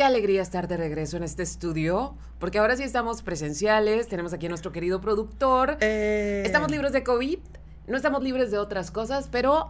[0.00, 4.46] qué alegría estar de regreso en este estudio, porque ahora sí estamos presenciales, tenemos aquí
[4.46, 7.38] a nuestro querido productor, Eh, estamos libres de COVID,
[7.86, 9.66] no estamos libres de otras cosas, pero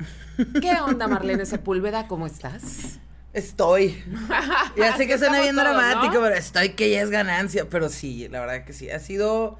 [0.60, 2.06] ¿qué onda Marlene Sepúlveda?
[2.06, 3.00] ¿Cómo estás?
[3.32, 4.04] Estoy.
[4.76, 6.20] Ya sé que suena bien todos, dramático, ¿no?
[6.20, 7.68] pero estoy que ya es ganancia.
[7.68, 8.88] Pero sí, la verdad que sí.
[8.88, 9.58] Ha sido.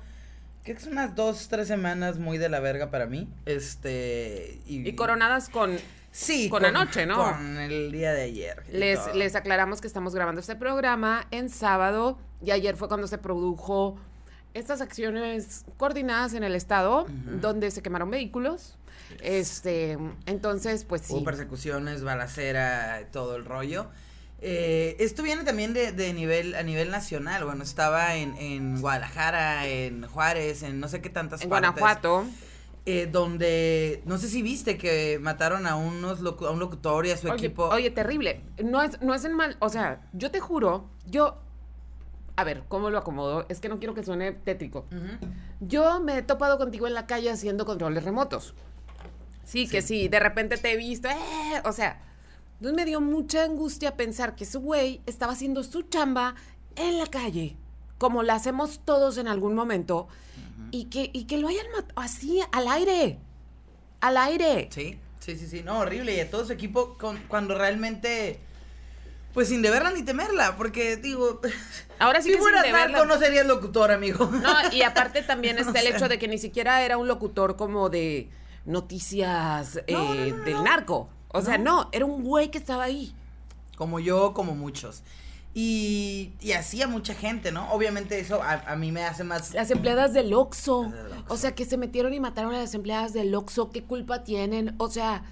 [0.62, 3.29] Creo que son unas dos, tres semanas muy de la verga para mí.
[3.45, 4.61] Este.
[4.66, 5.77] Y, Y coronadas con...
[6.13, 7.17] Sí, con anoche, ¿no?
[7.33, 8.65] Con el día de ayer.
[8.73, 9.15] Les, todo.
[9.15, 13.97] les aclaramos que estamos grabando este programa en sábado y ayer fue cuando se produjo
[14.55, 17.07] estas acciones coordinadas en el estado,
[17.41, 18.77] donde se quemaron vehículos.
[19.23, 21.15] Este, entonces, pues sí.
[21.15, 23.87] Hubo persecuciones, balacera, todo el rollo.
[24.42, 27.45] Eh, esto viene también de, de nivel, a nivel nacional.
[27.45, 31.70] Bueno, estaba en, en Guadalajara, en Juárez, en no sé qué tantas En partes.
[31.70, 32.25] Guanajuato.
[32.87, 37.11] Eh, donde no sé si viste que mataron a unos locu- a un locutor y
[37.11, 37.65] a su Oye, equipo.
[37.69, 38.43] oye, terrible.
[38.65, 41.37] No es, no es en mal, o sea, yo te juro, yo,
[42.37, 43.45] a ver, ¿cómo lo acomodo?
[43.48, 44.86] Es que no quiero que suene tétrico.
[44.91, 45.33] Ujú.
[45.61, 48.55] Yo me he topado contigo en la calle haciendo controles remotos.
[49.45, 51.61] Sí, que sí, de repente te he visto, ¡eh!
[51.64, 52.01] o sea,
[52.55, 56.34] entonces me dio mucha angustia pensar que ese güey estaba haciendo su chamba
[56.77, 57.56] en la calle,
[57.98, 60.06] como la hacemos todos en algún momento,
[60.70, 63.19] y, que, y que lo hayan matado así, al aire,
[64.00, 64.69] al aire.
[64.72, 65.62] Sí, sí, sí, sí.
[65.62, 66.14] No, horrible.
[66.17, 68.41] Y a todo su equipo con- cuando realmente.
[69.34, 70.56] Pues sin deberla ni temerla.
[70.56, 71.41] Porque digo.
[71.98, 74.27] Ahora sí si que sin fueras deberla- narco no serías locutor, amigo.
[74.33, 77.89] No, y aparte también está el hecho de que ni siquiera era un locutor como
[77.91, 78.30] de
[78.64, 81.08] noticias eh, No, del narco.
[81.28, 83.14] O sea, no, era un güey que estaba ahí.
[83.77, 85.02] Como yo, como muchos.
[85.53, 87.73] Y, y así a mucha gente, ¿no?
[87.73, 89.53] Obviamente eso a, a mí me hace más.
[89.53, 90.84] Las empleadas del Oxxo.
[90.84, 91.34] Las del Oxxo.
[91.34, 93.70] O sea, que se metieron y mataron a las empleadas del Oxxo.
[93.70, 94.75] ¿Qué culpa tienen?
[94.79, 95.25] O sea,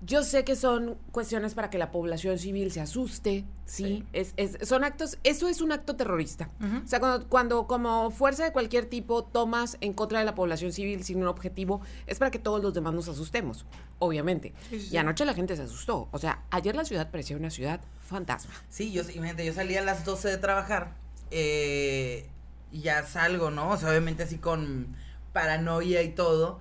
[0.00, 3.84] yo sé que son cuestiones para que la población civil se asuste, ¿sí?
[3.84, 4.04] Sí.
[4.12, 6.50] Es, es- son actos, eso es un acto terrorista.
[6.84, 10.72] O sea, cuando, cuando como fuerza de cualquier tipo tomas en contra de la población
[10.72, 13.66] civil sin un objetivo, es para que todos los demás nos asustemos,
[13.98, 14.54] obviamente.
[14.70, 16.08] Sí, sí, Y anoche la gente se asustó.
[16.12, 18.52] O sea, ayer la ciudad parecía una ciudad fantasma.
[18.70, 20.94] Sí, yo, imagínate, yo salí a las 12 de trabajar.
[21.30, 22.28] eh,
[22.70, 23.70] y ya salgo, ¿no?
[23.70, 24.94] O sea, obviamente así con
[25.32, 26.60] paranoia y todo.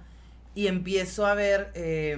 [0.56, 2.18] Y empiezo a ver eh,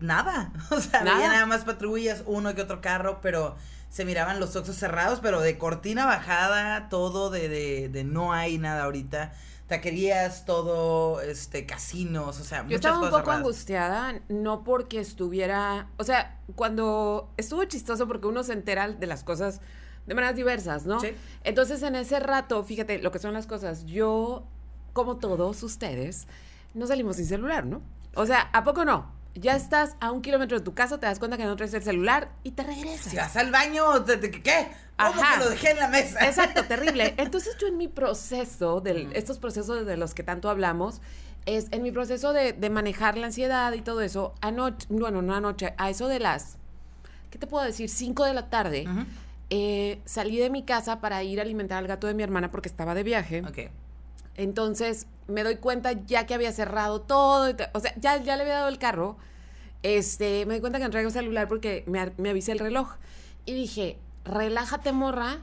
[0.00, 0.52] nada.
[0.70, 1.16] O sea, Nada.
[1.18, 3.56] veía nada más patrullas, uno que otro carro, pero
[3.90, 8.58] se miraban los ojos cerrados, pero de cortina bajada, todo de, de, de no hay
[8.58, 9.32] nada ahorita.
[9.66, 13.38] Taquerías, todo, este, casinos, o sea, Yo muchas estaba un poco cerradas.
[13.40, 19.24] angustiada, no porque estuviera, o sea, cuando estuvo chistoso porque uno se entera de las
[19.24, 19.60] cosas
[20.06, 21.00] de maneras diversas, ¿no?
[21.00, 21.08] Sí.
[21.44, 24.46] Entonces en ese rato, fíjate lo que son las cosas, yo,
[24.94, 26.26] como todos ustedes,
[26.72, 27.82] no salimos sin celular, ¿no?
[28.14, 29.12] O sea, ¿a poco no?
[29.40, 31.82] Ya estás a un kilómetro de tu casa, te das cuenta que no traes el
[31.82, 33.10] celular y te regresas.
[33.10, 34.68] Si vas al baño, ¿te- te- ¿qué?
[34.98, 35.38] ¿Cómo Ajá.
[35.38, 36.26] que lo dejé en la mesa?
[36.26, 37.14] Exacto, terrible.
[37.18, 41.00] Entonces yo en mi proceso, de estos procesos de los que tanto hablamos,
[41.46, 45.34] es en mi proceso de, de manejar la ansiedad y todo eso, anoche, bueno, no
[45.34, 46.56] anoche, a eso de las,
[47.30, 47.88] ¿qué te puedo decir?
[47.88, 48.86] 5 de la tarde,
[49.50, 52.68] eh, salí de mi casa para ir a alimentar al gato de mi hermana porque
[52.68, 53.42] estaba de viaje.
[53.46, 53.70] Ok.
[54.36, 58.54] Entonces me doy cuenta ya que había cerrado todo, o sea, ya, ya le había
[58.54, 59.16] dado el carro.
[59.82, 62.96] Este, me doy cuenta que no traigo celular porque me, me avisé el reloj.
[63.44, 65.38] Y dije, relájate, morra.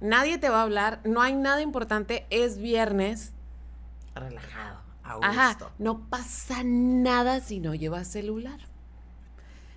[0.00, 1.00] Nadie te va a hablar.
[1.04, 2.26] No hay nada importante.
[2.30, 3.32] Es viernes.
[4.14, 4.80] Relajado.
[5.04, 5.58] A Ajá.
[5.78, 8.60] No pasa nada si no llevas celular.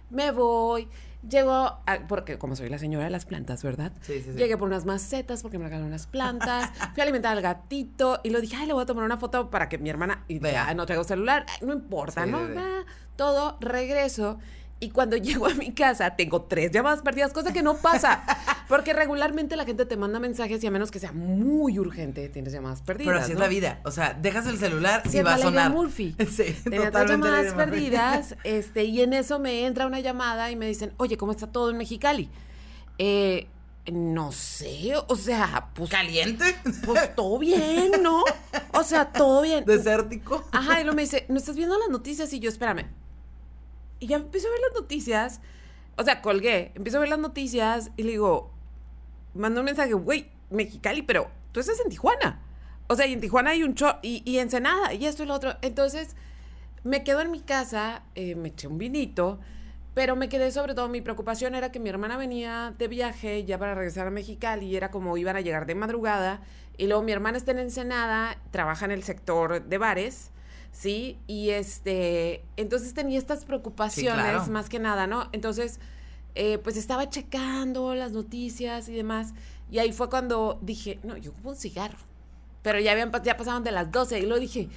[0.09, 0.87] Me voy.
[1.29, 3.91] Llego, a- porque como soy la señora de las plantas, ¿verdad?
[4.01, 4.37] Sí, sí, sí.
[4.37, 6.69] Llegué por unas macetas porque me regalaron unas plantas.
[6.93, 9.49] Fui a alimentar al gatito y lo dije, ay, le voy a tomar una foto
[9.49, 10.23] para que mi hermana.
[10.27, 10.67] Y Vea.
[10.67, 11.45] ya no traigo celular.
[11.49, 12.39] Ay, no importa, Sí, ¿no?
[13.15, 14.37] todo, regreso.
[14.79, 18.23] Y cuando llego a mi casa, tengo tres llamadas perdidas, cosa que no pasa.
[18.67, 22.51] Porque regularmente la gente te manda mensajes y a menos que sea muy urgente, tienes
[22.51, 23.13] llamadas perdidas.
[23.13, 23.79] Pero así es la vida.
[23.83, 25.71] O sea, dejas el celular Sí, y va a sonar.
[25.71, 26.15] Murphy.
[26.29, 30.65] Sí, Tenía tres llamadas perdidas, este, y en eso me entra una llamada y me
[30.67, 32.29] dicen, oye, ¿cómo está todo en Mexicali?
[32.97, 33.47] Eh,
[33.91, 36.55] no sé, o sea, pues, ¿Caliente?
[36.83, 38.23] pues todo bien, ¿no?
[38.73, 39.63] O sea, todo bien.
[39.63, 40.43] ¿Desértico?
[40.51, 42.33] Ajá, y luego me dice, ¿no estás viendo las noticias?
[42.33, 42.87] Y yo, espérame.
[44.05, 45.41] Y ya empiezo a ver las noticias.
[45.97, 48.51] O sea, colgué, empiezo a ver las noticias y le digo,
[49.33, 52.39] mando un mensaje, güey, Mexicali, pero tú estás en Tijuana.
[52.85, 55.33] O sea, y en Tijuana hay un show, y, y Ensenada, y esto y lo
[55.33, 55.55] otro.
[55.63, 56.15] Entonces,
[56.83, 59.39] me quedo en mi casa, eh, me eché un vinito,
[59.95, 63.57] pero me quedé sobre todo, mi preocupación era que mi hermana venía de viaje ya
[63.57, 66.41] para regresar a Mexicali, y era como iban a llegar de madrugada,
[66.77, 70.29] y luego mi hermana está en Ensenada, trabaja en el sector de bares,
[70.75, 71.17] ¿sí?
[71.25, 74.51] Y este, entonces tenía estas preocupaciones claro.
[74.51, 75.29] más que nada, ¿no?
[75.31, 75.79] Entonces,
[76.35, 79.33] eh, pues estaba checando las noticias y demás.
[79.71, 81.97] Y ahí fue cuando dije, no, yo como un cigarro.
[82.61, 84.67] Pero ya, habían, ya pasaban de las 12 y luego dije,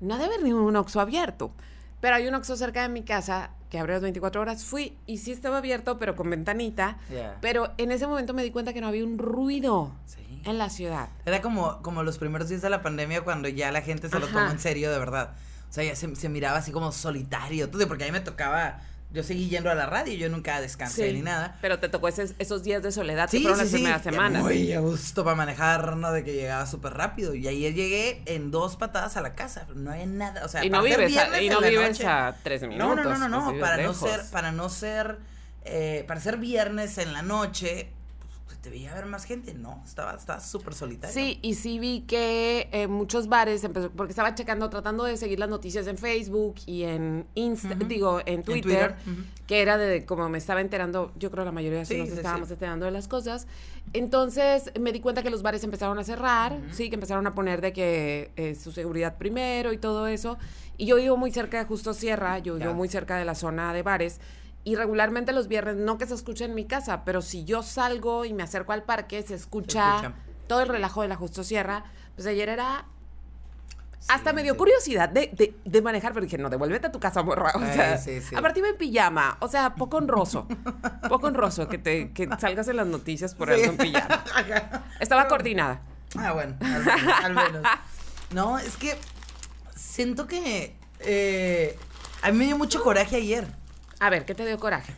[0.00, 1.52] no debe haber ningún Oxxo abierto.
[2.00, 4.64] Pero hay un Oxxo cerca de mi casa que abre las 24 horas.
[4.64, 6.98] Fui y sí estaba abierto, pero con ventanita.
[7.10, 7.38] Yeah.
[7.42, 10.23] Pero en ese momento me di cuenta que no había un ruido Sí.
[10.44, 11.08] En la ciudad.
[11.26, 14.26] Era como, como los primeros días de la pandemia cuando ya la gente se lo
[14.26, 15.34] tomó en serio de verdad.
[15.70, 17.68] O sea, ya se, se miraba así como solitario.
[17.68, 18.80] Todo, porque a mí me tocaba,
[19.12, 21.56] yo seguí yendo a la radio, yo nunca descansé ni nada.
[21.60, 23.76] Pero te tocó ese- esos días de soledad que Sí, fueron sí, las sí.
[23.78, 24.42] primeras semanas.
[24.42, 26.12] Muy a gusto para manejar, ¿no?
[26.12, 27.34] De que llegaba súper rápido.
[27.34, 29.66] Y ayer llegué en dos patadas a la casa.
[29.74, 30.44] No había nada.
[30.44, 32.96] O sea, y no vives, a, viernes y no vives noche- a tres No, minutos.
[32.96, 33.50] no, no, no, no.
[33.50, 35.18] pues para no ser, para no ser,
[35.64, 37.90] eh, para ser viernes en la noche,
[38.64, 39.52] te veía ver más gente.
[39.52, 41.12] No, estaba, estaba súper solitario.
[41.14, 45.38] Sí, y sí vi que eh, muchos bares empezó, porque estaba checando, tratando de seguir
[45.38, 47.84] las noticias en Facebook y en Insta, Ujú.
[47.86, 49.22] digo, en Twitter, Twitter, ujú.
[49.46, 52.14] que era de como me estaba enterando, yo creo la mayoría sí, Sí, nos sí,
[52.16, 52.54] estábamos sí.
[52.54, 53.46] enterando de las cosas.
[53.92, 57.60] Entonces me di cuenta que los bares empezaron a cerrar, sí, que empezaron a poner
[57.60, 60.38] de que eh, su seguridad primero y todo eso.
[60.78, 63.74] Y yo vivo muy cerca de Justo Sierra, yo vivo muy cerca de la zona
[63.74, 64.20] de bares.
[64.64, 68.24] Y regularmente los viernes, no que se escuche en mi casa, pero si yo salgo
[68.24, 70.14] y me acerco al parque, se escucha, escucha.
[70.46, 71.84] todo el relajo de la Justo Sierra.
[72.14, 72.86] Pues ayer era...
[73.98, 77.00] Sí, Hasta me dio curiosidad de, de- de manejar, pero dije, no, devuélvete a tu
[77.00, 77.52] casa, morra.
[77.54, 78.34] O sea, sí, sí.
[78.36, 80.46] aparte iba en pijama, o sea, poco honroso.
[81.08, 84.22] poco honroso que, te, que salgas en las noticias por algo en pijama.
[85.00, 85.80] Estaba coordinada.
[86.18, 87.14] Ah, bueno, al menos.
[87.24, 87.62] al menos.
[88.34, 88.94] No, es que
[89.74, 91.78] siento que eh,
[92.22, 93.46] a mí me dio mucho coraje ayer.
[94.04, 94.92] A ver, ¿qué te dio coraje?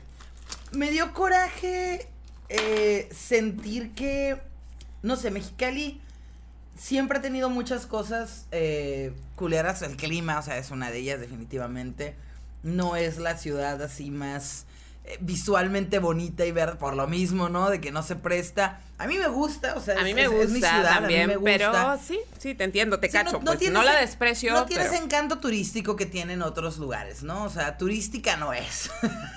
[0.72, 2.08] Me dio coraje
[2.48, 4.42] eh, sentir que,
[5.02, 6.00] no sé, Mexicali
[6.76, 9.82] siempre ha tenido muchas cosas eh, culeras.
[9.82, 12.16] El clima, o sea, es una de ellas definitivamente.
[12.64, 14.66] No es la ciudad así más
[15.20, 17.70] visualmente bonita y verde por lo mismo, ¿no?
[17.70, 18.80] De que no se presta.
[18.98, 21.22] A mí me gusta, o sea, A mí me es- gusta es mi ciudad, también,
[21.22, 21.52] a mí me gusta.
[21.72, 23.32] pero sí, sí, te entiendo, te Sí, cacho.
[23.32, 27.22] pues, no, tienes la en- desprecio, No tienes pero- encanto turístico que tienen otros lugares,
[27.22, 27.44] ¿no?
[27.44, 28.90] O sea, turística no es.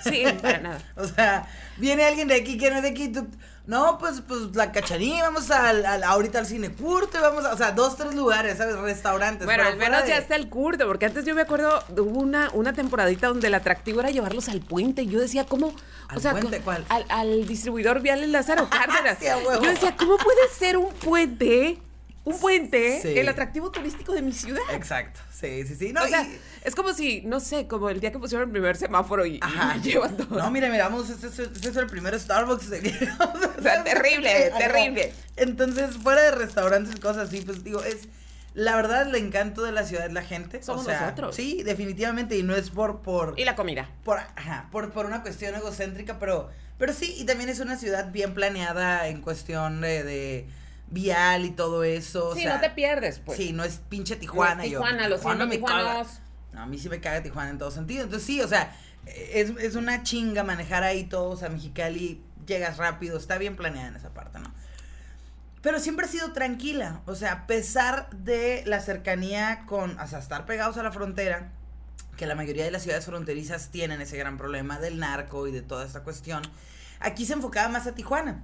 [0.04, 0.82] Sí, para nada.
[0.96, 1.46] o sea,
[1.76, 3.08] viene alguien de aquí, ¿quién es de aquí?
[3.08, 3.28] Tú-
[3.70, 7.56] no, pues, pues la cachanilla, vamos al, al- ahorita al cine curto, vamos a, o
[7.56, 8.76] sea, dos, tres lugares, ¿sabes?
[8.76, 9.46] Restaurantes.
[9.46, 12.50] Bueno, pero al menos ya está el curto, porque antes yo me acuerdo, hubo una,
[12.52, 15.72] una temporadita donde el atractivo era llevarlos al puente, y yo decía, ¿cómo?
[16.08, 16.84] ¿Al puente cuál?
[16.88, 19.18] Al, al distribuidor vial en Lázaro Cárdenas.
[19.20, 21.78] Sí, yo decía, ¿cómo puede ser un puente,
[22.24, 23.18] un puente, Sí.
[23.18, 24.60] el atractivo turístico de mi ciudad?
[24.72, 25.92] Exacto, sí, sí, sí.
[25.92, 28.52] No, o sea, y- es como si, no sé, como el día que pusieron el
[28.52, 29.74] primer semáforo y, y Ajá.
[29.76, 30.38] me llevan todo.
[30.38, 32.68] No, mira, mira, vamos, este, es- este es el primer Starbucks.
[32.70, 32.78] de-
[33.58, 35.12] O sea, terrible, terrible.
[35.36, 38.08] Entonces, fuera de restaurantes y cosas así, pues digo, es.
[38.52, 40.60] La verdad, el encanto de la ciudad es la gente.
[40.60, 41.36] Somos o sea, nosotros.
[41.36, 42.36] Sí, definitivamente.
[42.36, 43.00] Y no es por.
[43.00, 43.88] por Y la comida.
[44.02, 48.10] por, ajá, por, por una cuestión egocéntrica, pero, pero sí, y también es una ciudad
[48.10, 50.46] bien planeada en cuestión de, de
[50.90, 52.28] vial y todo eso.
[52.28, 53.38] o sí, sea, no te pierdes, pues.
[53.38, 54.56] Sí, no es pinche Tijuana.
[54.56, 55.78] No es yo, Tijuana, lo siento, me caga.
[55.82, 56.20] tijuanos.
[56.52, 58.04] No, a mí sí me caga Tijuana en todo sentido.
[58.04, 58.76] Entonces sí, o sea,
[59.06, 63.88] es, es una chinga manejar ahí todo, o sea, Mexicali, llegas rápido, está bien planeada
[63.88, 64.52] en esa parte, ¿no?
[65.62, 70.18] Pero siempre ha sido tranquila, o sea, a pesar de la cercanía con, o sea,
[70.18, 71.52] estar pegados a la frontera,
[72.16, 75.60] que la mayoría de las ciudades fronterizas tienen ese gran problema del narco y de
[75.60, 76.42] toda esta cuestión,
[76.98, 78.42] aquí se enfocaba más a Tijuana.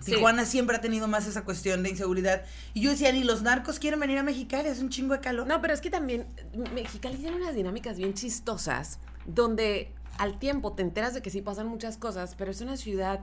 [0.00, 0.12] Sí.
[0.12, 2.42] Tijuana siempre ha tenido más esa cuestión de inseguridad.
[2.74, 5.46] Y yo decía, ni los narcos quieren venir a Mexicali, es un chingo de calor.
[5.46, 6.26] No, pero es que también
[6.74, 11.66] Mexicali tiene unas dinámicas bien chistosas donde al tiempo te enteras de que sí pasan
[11.66, 13.20] muchas cosas, pero es una ciudad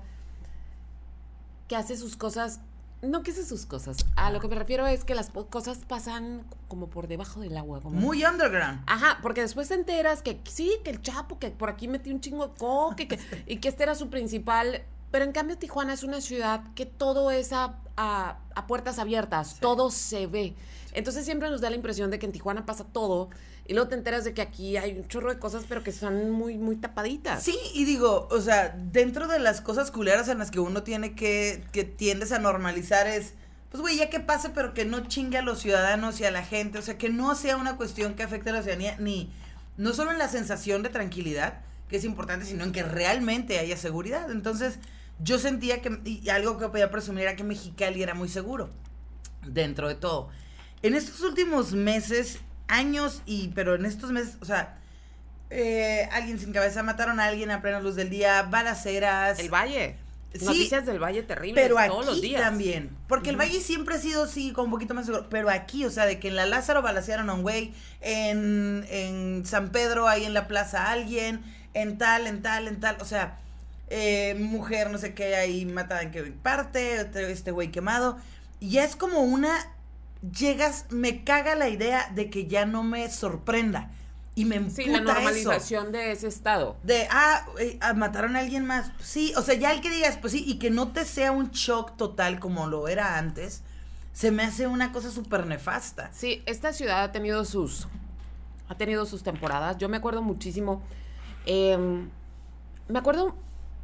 [1.68, 2.60] que hace sus cosas,
[3.02, 6.44] no que hace sus cosas, a lo que me refiero es que las cosas pasan
[6.68, 7.82] como por debajo del agua.
[7.82, 8.00] Como...
[8.00, 8.82] Muy underground.
[8.88, 12.22] Ajá, porque después te enteras que sí, que el Chapo, que por aquí metió un
[12.22, 14.84] chingo de coque, que, y que este era su principal.
[15.12, 19.58] Pero en cambio Tijuana es una ciudad que todo es a, a- a puertas abiertas,
[19.60, 20.56] todo se ve.
[20.94, 23.30] Entonces siempre nos da la impresión de que en Tijuana pasa todo
[23.68, 26.32] y luego te enteras de que aquí hay un chorro de cosas pero que son
[26.32, 27.44] muy, muy tapaditas.
[27.44, 31.16] Sí, y digo, o sea, dentro de las cosas culeras en las que uno tiene
[31.16, 33.34] que, que tiendes a normalizar es,
[33.70, 36.44] pues güey, ya que pase, pero que no chingue a los ciudadanos y a la
[36.44, 39.32] gente, o sea, que no sea una cuestión que afecte a la ciudadanía, ni,
[39.78, 41.60] no solo en la sensación de tranquilidad,
[41.90, 44.32] que es importante, sino en que realmente haya seguridad.
[44.32, 44.80] Entonces,
[45.20, 48.70] yo sentía que, y algo que podía presumir era que Mexicali era muy seguro,
[49.46, 50.30] dentro de todo.
[50.84, 54.78] En estos últimos meses, años, y, pero en estos meses, o sea,
[55.50, 59.40] eh, alguien sin cabeza, mataron a alguien a plena luz del día, balaceras.
[59.40, 59.96] El Valle.
[60.34, 62.42] Sí, Noticias del Valle terribles pero aquí todos los días.
[62.42, 62.96] también.
[63.08, 63.38] Porque el.
[63.38, 65.28] Valle siempre ha sido, sí, con un poquito más seguro.
[65.30, 69.46] Pero aquí, o sea, de que en la Lázaro balacearon a un güey, en, en
[69.46, 71.42] San Pedro, ahí en la plaza alguien,
[71.74, 72.98] en tal, en tal, en tal.
[73.00, 73.40] O sea,
[73.90, 77.02] eh, mujer, no sé qué, ahí matada en qué parte,
[77.32, 78.18] este- güey quemado.
[78.60, 79.56] Y ya es como una,
[80.38, 83.92] llegas, me caga la idea de que ya no me sorprenda.
[84.36, 85.04] Y me emputa Sí, la eso.
[85.06, 86.78] normalización de ese estado.
[86.84, 88.92] De, ah, eh, ah, mataron a alguien más.
[89.02, 91.50] Sí, o sea, ya el que digas, pues sí, y que no te sea un
[91.50, 93.64] shock total como lo era antes,
[94.14, 96.12] se me hace una cosa súper nefasta.
[96.14, 97.88] Sí, esta ciudad ha tenido sus,
[98.70, 99.78] ha tenido sus temporadas.
[99.80, 100.84] Yo me acuerdo muchísimo,
[101.48, 102.10] em,
[102.90, 103.36] me acuerdo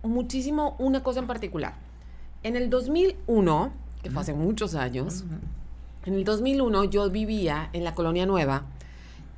[0.03, 1.74] muchísimo una cosa en particular.
[2.43, 5.24] En el 2001, que fue hace muchos años,
[6.05, 8.63] en el 2001 yo vivía en la Colonia Nueva,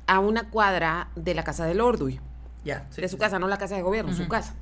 [0.06, 2.20] a una cuadra de la casa del Orduy.
[2.64, 4.30] Ya, sí, de su sí, casa, no la casa de gobierno, su Ujú.
[4.30, 4.54] casa.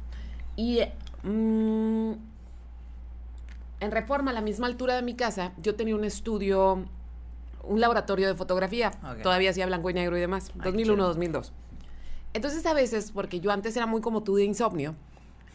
[0.56, 0.80] Y
[1.22, 2.12] mm,
[3.80, 6.84] en Reforma, a la misma altura de mi casa, yo tenía un estudio,
[7.62, 8.92] un laboratorio de fotografía.
[9.10, 9.22] Ok.
[9.22, 10.50] Todavía hacía blanco y negro y demás.
[10.54, 11.06] Ay, qué 2001, chido.
[11.08, 11.52] 2002.
[12.34, 14.94] Entonces, a veces, porque yo antes era muy como tú de insomnio,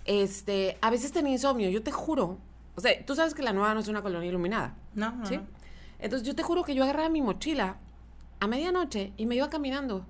[0.10, 2.40] este, a veces tenía insomnio, yo te juro.
[2.76, 4.76] O sea, tú sabes que la nueva no es una colonia iluminada.
[4.96, 5.38] No, no, ¿Sí?
[5.38, 5.44] no.
[6.00, 7.78] Entonces yo te juro que yo agarraba mi mochila
[8.40, 10.08] a medianoche y me iba caminando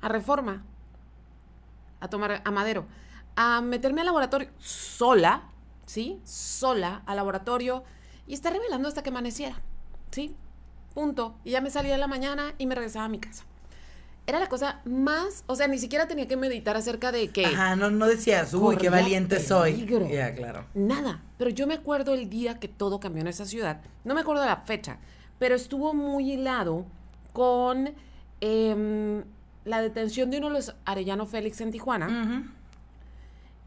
[0.00, 0.64] a Reforma,
[2.00, 2.86] a tomar a Madero,
[3.36, 5.44] a meterme al laboratorio sola,
[5.84, 6.20] ¿sí?
[6.24, 7.84] Sola al laboratorio
[8.26, 9.62] y estar revelando hasta que amaneciera,
[10.10, 10.34] ¿sí?
[10.92, 11.36] Punto.
[11.44, 13.44] Y ya me salía en la mañana y me regresaba a mi casa.
[14.28, 17.46] Era la cosa más, o sea, ni siquiera tenía que meditar acerca de que...
[17.46, 19.86] Ajá, no, no decías, uy, qué valiente soy.
[20.10, 20.66] Ya, claro.
[20.74, 21.22] Nada.
[21.38, 23.82] Pero yo me acuerdo el día que todo cambió en esa ciudad.
[24.04, 24.98] No me acuerdo la fecha,
[25.38, 26.86] pero estuvo muy hilado
[27.32, 27.90] con
[28.40, 29.22] em,
[29.64, 32.06] la detención de uno de los Arellano Félix en Tijuana.
[32.06, 32.50] Ujú.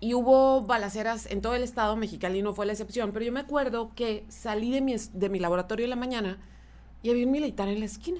[0.02, 3.12] Y hubo balaceras en todo el estado, Mexicali no fue la excepción.
[3.14, 6.38] Pero yo me acuerdo que salí de mi, de mi laboratorio en la mañana
[7.02, 8.20] y había un militar en la esquina.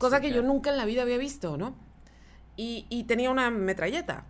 [0.00, 0.42] Cosa Sí, que claro.
[0.42, 1.74] yo nunca en la vida había visto, ¿no?
[2.56, 4.24] Y, y tenía una metralleta.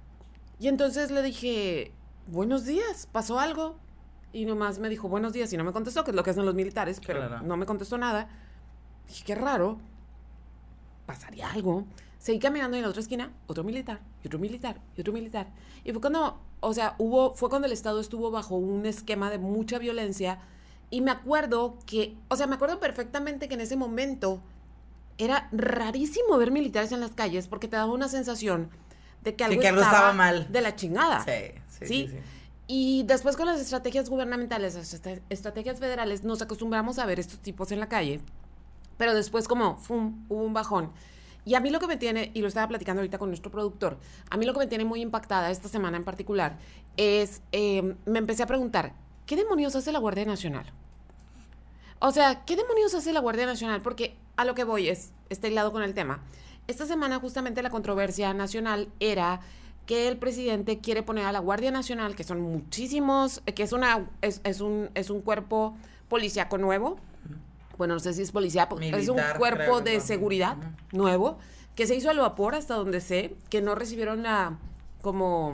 [0.58, 1.92] Y entonces le dije,
[2.26, 3.76] buenos días, ¿pasó algo?
[4.32, 6.44] Y nomás me dijo, buenos días, y no me contestó, que es lo que hacen
[6.44, 7.42] los militares, pero Claro.
[7.46, 8.28] no me contestó nada.
[9.08, 9.78] Dije, qué raro,
[11.06, 11.84] pasaría algo.
[12.18, 15.48] Seguí caminando y en la otra esquina, otro militar, y otro militar, y otro militar.
[15.84, 19.38] Y fue cuando, o sea, hubo, fue cuando el Estado estuvo bajo un esquema de
[19.38, 20.40] mucha violencia.
[20.90, 24.42] Y me acuerdo que, o sea, me acuerdo perfectamente que en ese momento
[25.24, 28.70] era rarísimo ver militares en las calles porque te daba una sensación
[29.22, 30.50] de que algo, que algo estaba mal.
[30.50, 31.24] de la chingada.
[31.24, 32.18] Sí, sí, sí, ¿Sí?
[32.66, 37.40] Y después con las estrategias gubernamentales, las estra- estrategias federales, nos acostumbramos a ver estos
[37.40, 38.20] tipos en la calle.
[38.96, 40.92] Pero después como, ¡fum!, hubo un bajón.
[41.44, 43.98] Y a mí lo que me tiene, y lo estaba platicando ahorita con nuestro productor,
[44.30, 46.58] a mí lo que me tiene muy impactada esta semana en particular
[46.96, 48.92] es, eh, me empecé a preguntar,
[49.26, 50.72] ¿qué demonios hace la Guardia Nacional?
[51.98, 53.82] O sea, ¿qué demonios hace la Guardia Nacional?
[53.82, 56.22] Porque a lo que voy es, está hilado con el tema.
[56.66, 59.40] Esta semana justamente la controversia nacional era
[59.86, 63.72] que el presidente quiere poner a la Guardia Nacional, que son muchísimos, eh, que es,
[63.72, 65.76] una, es, es un, es un cuerpo
[66.08, 66.98] policíaco nuevo.
[67.76, 70.56] Bueno, no sé si es policía, es un Militar, cuerpo creo de seguridad
[70.92, 71.38] nuevo,
[71.74, 74.58] que se hizo al vapor hasta donde sé, que no recibieron la,
[75.00, 75.52] como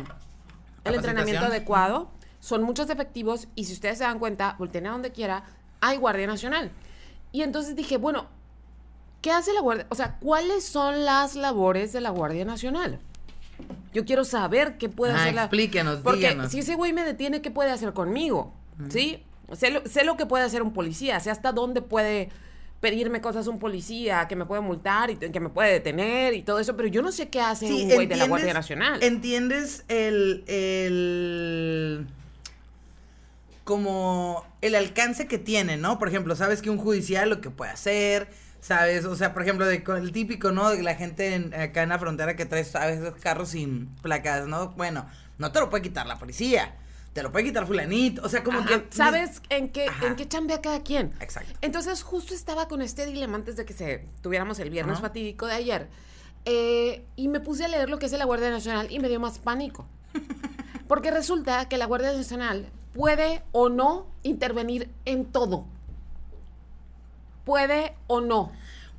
[0.84, 2.10] el entrenamiento adecuado.
[2.40, 5.44] Son muchos efectivos y si ustedes se dan cuenta, volteen a donde quiera,
[5.80, 6.72] hay Guardia Nacional.
[7.32, 8.26] Y entonces dije, bueno,
[9.20, 9.86] ¿qué hace la Guardia?
[9.90, 12.98] O sea, ¿cuáles son las labores de la Guardia Nacional?
[13.92, 15.42] Yo quiero saber qué puede Ah, hacer la...
[15.44, 16.52] explíquenos, Porque díganos.
[16.52, 18.52] si ese güey me detiene, ¿qué puede hacer conmigo?
[18.90, 19.22] ¿Sí?
[19.52, 22.28] Sé lo, sé lo que puede hacer un policía, sé hasta dónde puede
[22.80, 26.58] pedirme cosas un policía, que me puede multar y que me puede detener y todo
[26.58, 29.02] eso, pero yo no sé qué hace un güey de la Guardia Nacional.
[29.02, 32.06] ¿Entiendes el, el
[33.64, 35.98] como el alcance que tiene, ¿no?
[35.98, 38.28] Por ejemplo, sabes que un judicial lo que puede hacer,
[38.66, 40.70] sabes, o sea, por ejemplo, de, el típico, ¿no?
[40.70, 44.46] De la gente en- acá en la frontera que trae a veces carros sin placas,
[44.48, 44.70] ¿no?
[44.70, 45.06] Bueno,
[45.38, 46.74] no te lo puede quitar la policía,
[47.12, 48.86] te lo puede quitar fulanito, o sea, como Ajá, que...
[48.90, 50.06] ¿Sabes en qué, Ajá.
[50.08, 51.12] en qué chambea cada quien?
[51.20, 51.52] Exacto.
[51.60, 55.08] Entonces, justo estaba con este dilema antes de que se tuviéramos el viernes Ajá.
[55.08, 55.88] fatídico de ayer.
[56.44, 59.18] eh, y me puse a leer lo que hace la Guardia Nacional y me dio
[59.20, 59.86] más pánico.
[60.88, 65.66] Porque resulta que la Guardia Nacional puede o no intervenir en todo.
[67.46, 68.50] Puede o no.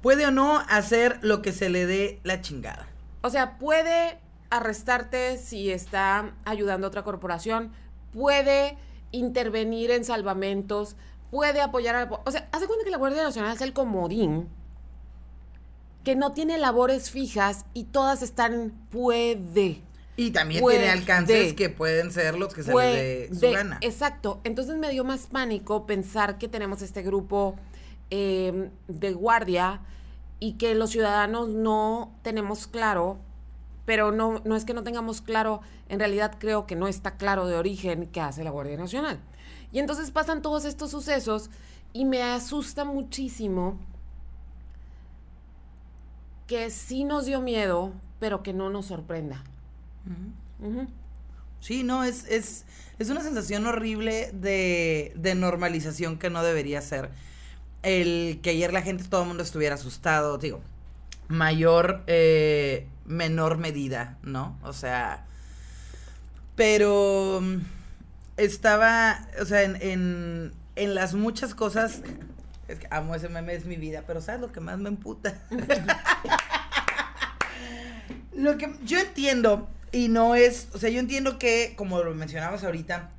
[0.01, 2.87] Puede o no hacer lo que se le dé la chingada.
[3.21, 7.73] O sea, puede arrestarte si está ayudando a otra corporación,
[8.13, 8.77] puede
[9.11, 10.95] intervenir en salvamentos,
[11.29, 12.21] puede apoyar a...
[12.25, 14.47] O sea, hace cuenta que la Guardia Nacional es el comodín
[16.05, 19.81] que no tiene labores fijas y todas están puede.
[20.15, 20.77] Y también Puede.
[20.77, 23.77] tiene alcances que pueden ser los que se le dé su gana.
[23.81, 24.39] Exacto.
[24.45, 27.55] Entonces me dio más pánico pensar que tenemos este grupo
[28.09, 29.81] eh, de guardia
[30.39, 33.19] y que los ciudadanos no tenemos claro
[33.87, 37.47] pero no, no es que no tengamos claro, en realidad creo que no está claro
[37.47, 39.17] de origen qué hace la Guardia Nacional.
[39.71, 41.49] Y entonces pasan todos estos sucesos
[41.93, 43.79] y me asusta muchísimo
[46.47, 49.41] que sí nos dio miedo, pero que no nos sorprenda.
[51.61, 52.65] Sí, no, es, es,
[52.99, 57.09] es una sensación horrible de, de normalización que no debería ser.
[57.83, 60.61] El que ayer la gente, todo el mundo estuviera asustado, digo,
[61.27, 64.57] mayor, eh, menor medida, ¿no?
[64.63, 65.25] O sea,
[66.55, 67.57] pero mm,
[68.37, 72.01] estaba, o sea, en, en, en las muchas cosas,
[72.67, 75.41] es que amo ese meme, es mi vida, pero ¿sabes lo que más me emputa?
[78.35, 82.63] lo que yo entiendo, y no es, o sea, yo entiendo que, como lo mencionabas
[82.63, 83.11] ahorita,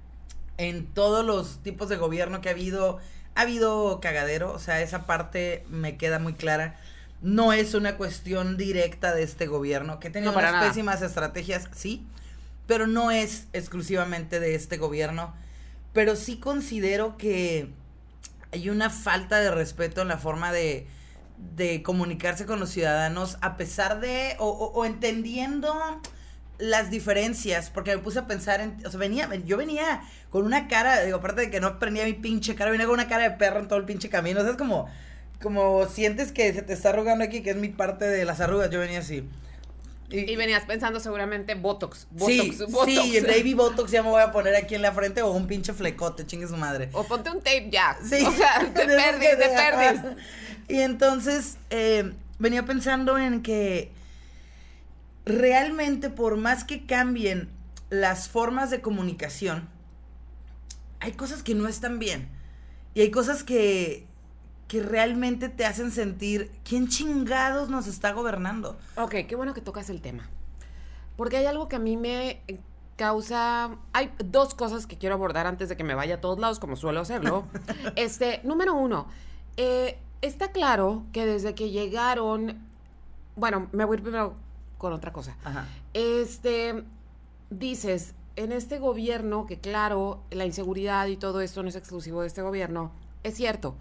[0.59, 2.99] en todos los tipos de gobierno que ha habido,
[3.38, 6.76] ha habido cagadero, o sea, esa parte me queda muy clara.
[7.23, 10.68] No es una cuestión directa de este gobierno, que tenido No, para unas nada.
[10.71, 12.04] pésimas estrategias, sí,
[12.66, 15.35] pero no es exclusivamente de este gobierno.
[15.92, 17.71] Pero sí considero que
[18.52, 20.87] hay una falta de respeto en la forma de,
[21.57, 25.75] de comunicarse con los ciudadanos, a pesar de, o, o- o entendiendo
[26.59, 30.69] las diferencias, porque me puse a pensar en, o sea, venía, yo venía con una
[30.69, 33.31] cara, digo, aparte de que no prendía mi pinche cara, venía con una cara de
[33.33, 34.88] perro en todo el pinche camino, o sea, es como,
[35.41, 38.71] como sientes que se te está arrugando aquí, que es mi parte de las arrugas,
[38.71, 39.25] yo venía así.
[40.11, 42.93] Y venías pensando seguramente Botox, sí, Botox, Botox.
[42.93, 45.47] sí, el baby botox ya me voy a poner aquí en la frente o un
[45.47, 46.88] pinche flecote, chingue su madre.
[46.93, 47.99] O ponte un tape ya.
[48.03, 48.25] Sí.
[48.27, 50.17] O sea, te que te ajá.
[50.67, 53.93] Y entonces eh, venía pensando en que
[55.28, 57.50] realmente por más que cambien
[57.90, 59.68] las formas de comunicación,
[61.00, 62.28] hay cosas que no están bien.
[62.94, 64.06] Y hay cosas que,
[64.66, 68.78] que realmente te hacen sentir, ¿quién chingados nos está gobernando?
[68.97, 70.28] Ok, qué bueno que tocas el tema.
[71.16, 72.42] Porque hay algo que a mí me
[72.97, 73.76] causa.
[73.92, 76.76] Hay dos cosas que quiero abordar antes de que me vaya a todos lados, como
[76.76, 77.44] suelo hacerlo.
[77.97, 79.06] este, número uno,
[79.56, 82.66] eh, está claro que desde que llegaron.
[83.37, 84.35] Bueno, me voy a ir primero
[84.79, 85.37] con otra cosa.
[85.45, 85.67] Ajá.
[85.93, 86.85] Este,
[87.51, 92.29] dices, en este gobierno, que claro, la inseguridad y todo esto no es exclusivo de
[92.29, 92.93] este gobierno,
[93.25, 93.75] es cierto,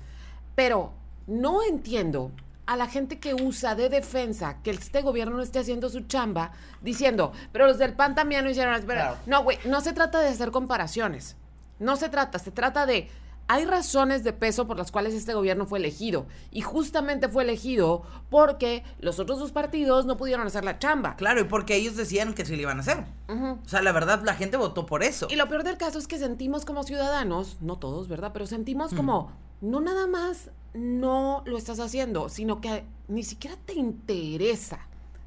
[0.55, 0.91] pero
[1.27, 2.31] no entiendo
[2.65, 6.51] a la gente que usa de defensa que este gobierno no esté haciendo su chamba,
[6.81, 8.73] diciendo, pero los del PAN también lo hicieron.
[8.75, 9.17] Pero, Claro.
[9.25, 11.37] No, güey, no se trata de hacer comparaciones.
[11.79, 13.09] No se trata, se trata de...
[13.49, 16.25] Hay razones de peso por las cuales este gobierno fue elegido.
[16.51, 21.15] Y justamente fue elegido porque los otros dos partidos no pudieron hacer la chamba.
[21.15, 23.05] Claro, y porque ellos decían que sí lo iban a hacer.
[23.29, 25.27] O sea, la verdad, la gente votó por eso.
[25.29, 28.31] Y lo peor del caso es que sentimos como ciudadanos, no todos, ¿verdad?
[28.33, 29.31] Pero sentimos como,
[29.61, 34.79] no nada más no lo estás haciendo, sino que ni siquiera te interesa,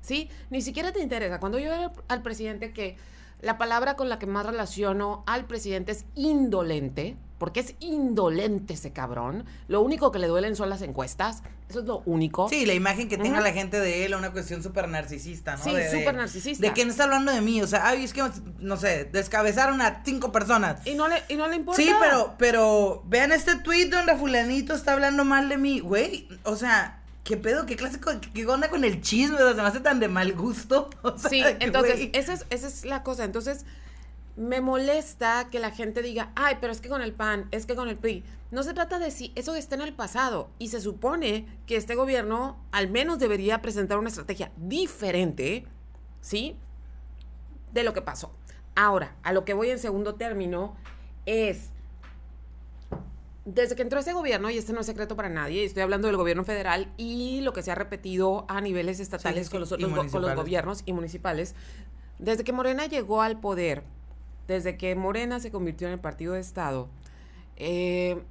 [0.02, 0.28] ¿sí?
[0.50, 1.40] Ni siquiera te interesa.
[1.40, 2.96] Cuando yo veo al presidente que
[3.42, 8.92] la palabra con la que más relaciono al presidente es indolente, porque es indolente ese
[8.92, 12.48] cabrón, lo único que le duelen son las encuestas, eso es lo único.
[12.50, 15.64] Sí, la imagen que tenga la gente de él, una cuestión súper narcisista, ¿no?
[15.64, 16.66] Sí, súper narcisista.
[16.66, 18.22] De que no está hablando de mí, o sea, ay, es que,
[18.58, 20.86] no sé, descabezaron a cinco personas.
[20.86, 21.80] Y no le, y no le importa.
[21.80, 26.56] Sí, pero, pero, vean este tweet donde fulanito está hablando mal de mí, güey, o
[26.56, 27.66] sea, ¿qué pedo?
[27.66, 28.00] ¿Qué clase,
[28.34, 29.36] qué onda con el chisme?
[29.36, 30.90] O sea, se me hace tan de mal gusto.
[31.02, 33.24] O sea, Sí, entonces, esa es, esa es la cosa.
[33.24, 33.64] Entonces,
[34.36, 37.74] me molesta que la gente diga, ay, pero es que con el PAN, es que
[37.74, 38.24] con el PRI.
[38.50, 40.50] No se trata de si eso está en el pasado.
[40.58, 45.66] Y se supone que este gobierno al menos debería presentar una estrategia diferente,
[46.20, 46.56] ¿sí?
[47.72, 48.32] De lo que pasó.
[48.74, 50.76] Ahora, a lo que voy en segundo término
[51.26, 51.70] es
[53.54, 56.16] desde que entró ese gobierno, y este no es secreto para nadie, estoy hablando del
[56.16, 59.90] gobierno federal y lo que se ha repetido a niveles estatales sí, con, los otros,
[60.10, 61.54] con los gobiernos y municipales,
[62.18, 63.82] desde que Morena llegó al poder,
[64.46, 66.88] desde que Morena se convirtió en el partido de Estado,
[67.56, 68.22] eh,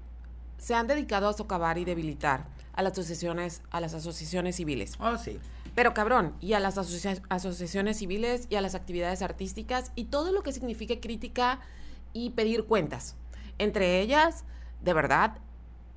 [0.58, 4.93] se han dedicado a socavar y debilitar a las asociaciones, a las asociaciones civiles.
[4.99, 5.39] Oh, sí.
[5.75, 10.32] Pero cabrón, y a las asocia- asociaciones civiles y a las actividades artísticas y todo
[10.32, 11.60] lo que signifique crítica
[12.13, 13.15] y pedir cuentas.
[13.58, 14.43] Entre ellas,
[14.81, 15.37] de verdad,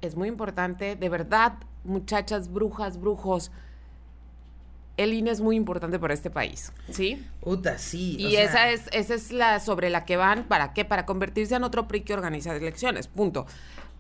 [0.00, 3.50] es muy importante, de verdad, muchachas, brujas, brujos,
[4.96, 7.26] el INE es muy importante para este país, ¿sí?
[7.40, 8.16] Puta, sí.
[8.16, 10.84] o Y sea, esa es esa es la sobre la que van, ¿para qué?
[10.84, 13.46] Para convertirse en otro PRI que organiza elecciones, punto.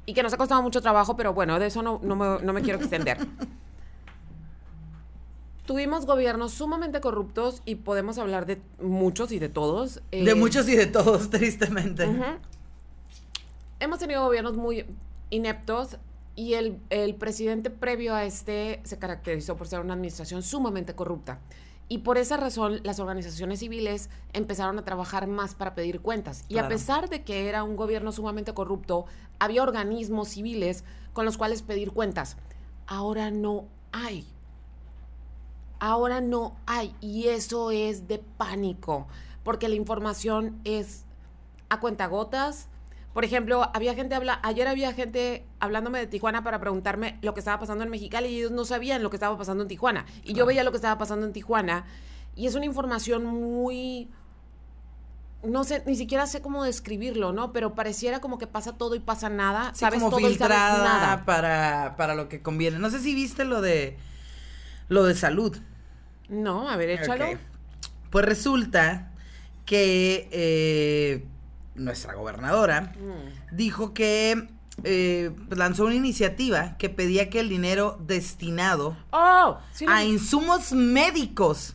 [0.04, 2.52] Y que nos ha costado mucho trabajo, pero bueno, de eso no, no, me, no
[2.52, 3.18] me quiero extender.
[5.66, 10.02] Tuvimos gobiernos sumamente corruptos y podemos hablar de muchos y de todos.
[10.10, 12.06] De eh, muchos y de todos, tristemente.
[12.06, 12.24] Ujú.
[13.82, 14.86] Hemos tenido gobiernos muy
[15.30, 15.96] ineptos
[16.36, 21.40] y el, el presidente previo a este se caracterizó por ser una administración sumamente corrupta.
[21.88, 26.44] Y por esa razón las organizaciones civiles empezaron a trabajar más para pedir cuentas.
[26.48, 26.68] Y a Claro.
[26.68, 29.06] pesar de que era un gobierno sumamente corrupto,
[29.40, 32.36] había organismos civiles con los cuales pedir cuentas.
[32.86, 34.24] Ahora no hay.
[35.80, 36.94] Ahora no hay.
[37.00, 39.08] Y eso es de pánico.
[39.42, 41.04] Porque la información es
[41.68, 42.68] a cuentagotas.
[43.12, 47.40] Por ejemplo, había gente habla, ayer había gente hablándome de Tijuana para preguntarme lo que
[47.40, 50.06] estaba pasando en Mexicali y ellos no sabían lo que estaba pasando en Tijuana.
[50.24, 51.84] Y yo veía lo que estaba pasando en Tijuana
[52.34, 54.08] y es una información muy
[55.42, 57.52] no sé, ni siquiera sé cómo describirlo, ¿no?
[57.52, 59.72] Pero pareciera como que pasa todo y pasa nada.
[59.74, 61.24] Sí, sabes como todo y sabes filtrada nada.
[61.24, 62.78] para, para lo que conviene.
[62.78, 63.98] No sé si viste lo de
[64.88, 65.56] lo de salud.
[66.28, 67.30] No, a ver, échalo.
[67.30, 67.38] Ok.
[68.10, 69.10] Pues resulta
[69.64, 71.24] que eh,
[71.74, 73.56] nuestra gobernadora Mm.
[73.56, 74.48] dijo que
[74.84, 80.72] eh, pues, lanzó una iniciativa que pedía que el dinero destinado Oh, sí, a insumos
[80.72, 81.74] médicos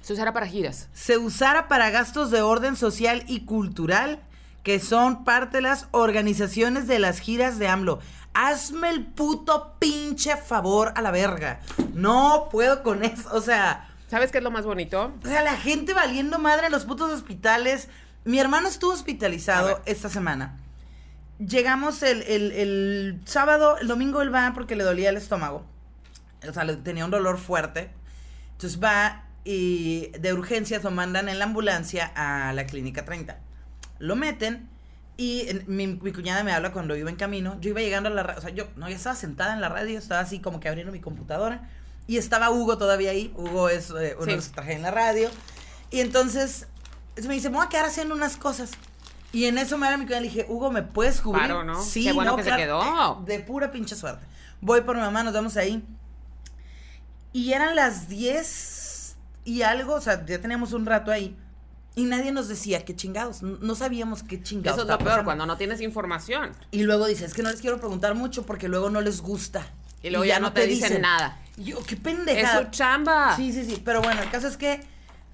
[0.00, 0.88] se usara para giras.
[0.94, 4.20] se usara para gastos de orden social y cultural
[4.62, 8.00] que son parte de las organizaciones de las giras de AMLO.
[8.34, 11.60] Hazme el puto pinche favor a la verga.
[11.94, 13.28] No puedo con eso.
[13.32, 15.12] O sea, ¿Sabes qué es lo más bonito?
[15.22, 17.88] o sea, la gente valiendo madre en los putos hospitales.
[18.28, 20.58] Mi hermano estuvo hospitalizado esta semana.
[21.38, 25.64] Llegamos el, el- el sábado, el domingo él va porque le dolía el estómago.
[26.46, 27.90] O sea, le- tenía un dolor fuerte.
[28.52, 33.38] Entonces va y de urgencias lo mandan en la ambulancia a la clínica 30.
[33.98, 34.68] Lo meten
[35.16, 37.56] y mi, mi cuñada me habla cuando iba en camino.
[37.62, 39.70] Yo iba llegando a la radio, o sea, yo no, ya estaba sentada en la
[39.70, 41.66] radio, estaba así como que abriendo mi computadora.
[42.06, 43.32] Y estaba Hugo todavía ahí.
[43.36, 45.30] Hugo es eh, uno de los que traje en la radio.
[45.90, 46.66] Y entonces
[47.26, 48.70] me dice, me voy a quedar haciendo unas cosas.
[49.32, 51.44] Y en eso me habla mi cuñada y le dije, Hugo, ¿me puedes cubrir?
[51.46, 51.82] Claro, ¿no?
[51.82, 53.22] Sí, Qué bueno no, que se quedó.
[53.26, 54.24] De pura pinche suerte.
[54.60, 55.84] Voy por mi mamá, nos vemos ahí.
[57.32, 61.36] Y eran las 10 y algo, o sea, ya teníamos un rato ahí.
[61.94, 63.42] Y nadie nos decía qué chingados.
[63.42, 64.78] No sabíamos qué chingados.
[64.78, 65.24] Eso es lo peor, pasando.
[65.24, 66.52] cuando no tienes información.
[66.70, 69.66] Y luego dice, es que no les quiero preguntar mucho porque luego no les gusta.
[70.02, 71.38] Y luego ya no te dicen nada.
[71.56, 72.64] Yo, qué Es pendejada.
[72.64, 73.34] su chamba.
[73.36, 73.82] Sí, sí, sí.
[73.84, 74.80] Pero bueno, el caso es que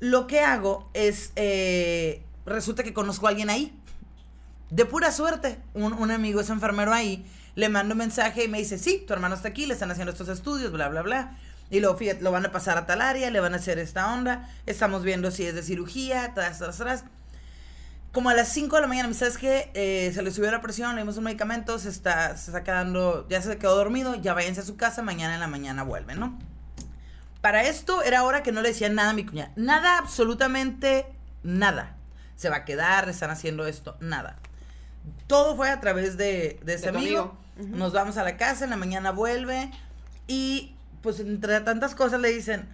[0.05, 1.33] lo que hago es.
[1.37, 3.73] eh, resulta que conozco a alguien ahí.
[4.71, 5.59] De pura suerte.
[5.73, 7.25] Un, un amigo es enfermero ahí.
[7.55, 10.13] Le mando un mensaje y me dice: Sí, tu hermano está aquí, le están haciendo
[10.13, 11.39] estos estudios, bla, bla, bla.
[11.71, 14.13] Y luego, fíjate, lo van a pasar a tal área, le van a hacer esta
[14.13, 14.49] onda.
[14.67, 17.05] Estamos viendo si es de cirugía, tras, tras, tras.
[18.13, 19.71] Como a las 5 de la mañana, ¿sabes qué?
[19.75, 23.27] Eh, se le subió la presión, le dimos un medicamento, se está, se está quedando,
[23.29, 26.39] ya se quedó dormido, ya váyanse a su casa, mañana en la mañana vuelven, ¿no?
[27.45, 29.53] Para esto era hora que no le decían nada a mi cuñada.
[29.55, 31.05] Nada, absolutamente
[31.43, 31.95] nada.
[32.37, 34.39] Se va a quedar, están haciendo esto, nada.
[35.27, 37.37] Todo fue a través de, de ese amigo.
[37.57, 39.71] Nos vamos a la casa, en la mañana vuelve
[40.27, 42.67] y pues entre tantas cosas le dicen,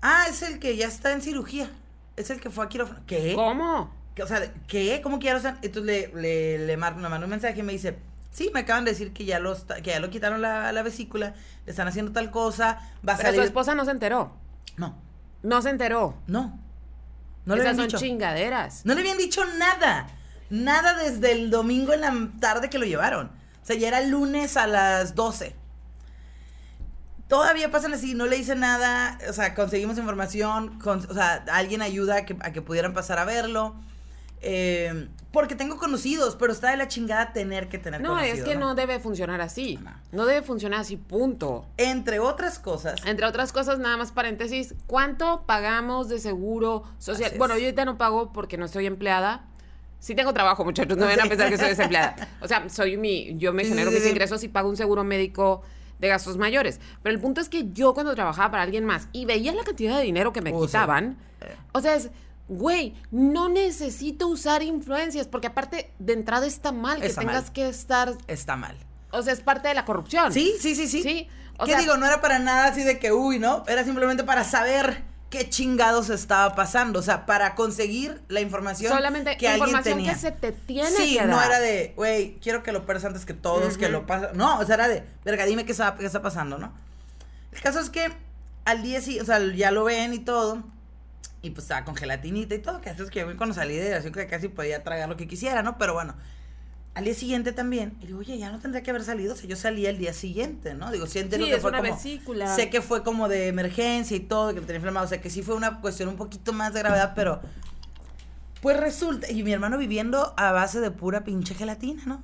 [0.00, 1.68] ah, es el que ya está en cirugía.
[2.16, 3.00] Es el que fue a quirófano.
[3.06, 3.34] ¿Qué?
[3.34, 3.94] ¿Cómo?
[4.22, 5.00] O sea, ¿qué?
[5.02, 5.58] ¿Cómo que ya lo están?
[5.60, 7.98] Entonces le, le, le mar- me mandó un mensaje y me dice,
[8.32, 9.40] sí, me acaban de decir que ya,
[9.82, 13.28] que ya lo quitaron la, la vesícula, le están haciendo tal cosa, va a Pero
[13.28, 13.40] salir...
[13.40, 14.36] su esposa no se enteró.
[14.76, 14.98] No,
[15.44, 16.16] No se enteró.
[16.26, 16.58] no.
[17.44, 17.98] No le Esas son dicho.
[17.98, 18.84] chingaderas.
[18.86, 20.06] No le habían dicho nada.
[20.50, 23.26] Nada desde el domingo en la tarde que lo llevaron.
[23.62, 25.56] O sea, ya era el lunes a las 12.
[27.28, 29.18] Todavía pasan así, no le hice nada.
[29.28, 30.78] O sea, conseguimos información.
[30.78, 33.74] con- o sea, alguien ayuda a que, a que pudieran pasar a verlo.
[34.42, 38.48] Eh, porque tengo conocidos, pero está de la chingada tener que tener No, es conocidos,
[38.48, 39.78] que no debe funcionar así.
[39.82, 39.92] No.
[40.12, 41.64] No debe funcionar así, punto.
[41.78, 47.32] Entre otras cosas, Entre otras cosas, nada más paréntesis, ¿cuánto pagamos de seguro social?
[47.32, 47.38] Es.
[47.38, 49.46] Bueno, yo ahorita no pago porque no estoy empleada.
[50.00, 52.16] Sí tengo trabajo, muchachos, no vayan a pensar que soy desempleada.
[52.42, 54.10] O sea, soy mi, yo me Sí, genero sí, mis sí.
[54.10, 55.62] ingresos y pago un seguro médico
[56.00, 56.80] de gastos mayores.
[57.04, 59.96] Pero el punto es que yo cuando trabajaba para alguien más y veía la cantidad
[59.96, 60.66] de dinero que me Oh, sí.
[60.66, 61.54] quitaban, Eh.
[61.72, 62.10] o sea, es,
[62.48, 68.12] güey, no necesito usar influencias porque aparte de entrada está mal que tengas que estar,
[68.26, 68.76] está mal.
[69.10, 70.32] o sea, es parte de la corrupción.
[70.32, 71.02] Sí, sí, sí, sí.
[71.02, 71.28] Sí,
[71.58, 71.96] o ¿Qué sea- digo?
[71.96, 73.64] No era para nada así de que, uy, ¿no?
[73.68, 76.98] Era simplemente para saber qué chingados estaba pasando.
[76.98, 80.12] O sea, para conseguir la información Solamente que alguien tenía.
[80.12, 81.46] que se te tiene sí, que no dar.
[81.52, 84.30] era de, güey, quiero que lo operes antes que todos, que lo pasa.
[84.34, 86.72] No, o sea, era de, verga, dime qué está, qué está pasando, ¿no?
[87.52, 88.12] El caso es que
[88.66, 90.62] al día sí, o sea, ya lo ven y todo.
[91.42, 93.94] Y pues estaba con gelatinita y todo, que así es que yo cuando salí de
[93.94, 95.76] así que casi podía tragar lo que quisiera, ¿no?
[95.76, 96.14] Pero bueno,
[96.94, 99.48] al día siguiente también, y digo, oye, ya no tendría que haber salido, o sea,
[99.48, 100.92] yo salí el día siguiente, ¿no?
[100.92, 102.54] Digo, sí entiendo Sí, que es fue una como, vesícula.
[102.54, 105.30] sé que fue como de emergencia y todo, que me tenía inflamado, o sea, que
[105.30, 107.40] sí fue una cuestión un poquito más de gravedad, pero
[108.60, 112.22] pues resulta, y mi hermano viviendo a base de pura pinche gelatina, ¿no?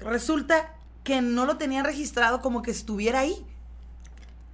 [0.00, 3.46] Resulta que no lo tenían registrado como que estuviera ahí.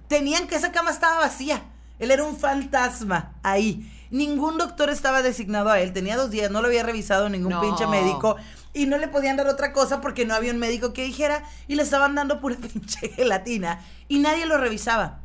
[0.07, 1.63] Tenían que esa cama estaba vacía.
[1.99, 3.91] Él era un fantasma ahí.
[4.09, 5.91] Ningún doctor estaba designado a él.
[5.93, 7.61] Tenía dos días, no lo había revisado ningún No.
[7.61, 8.35] pinche médico.
[8.73, 11.43] Y no le podían dar otra cosa porque no había un médico que dijera.
[11.67, 13.79] Y le estaban dando pura pinche gelatina.
[14.07, 15.19] Y nadie lo revisaba.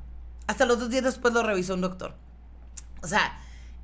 [0.47, 2.15] Hasta los dos días después lo revisó un doctor.
[3.03, 3.39] O sea,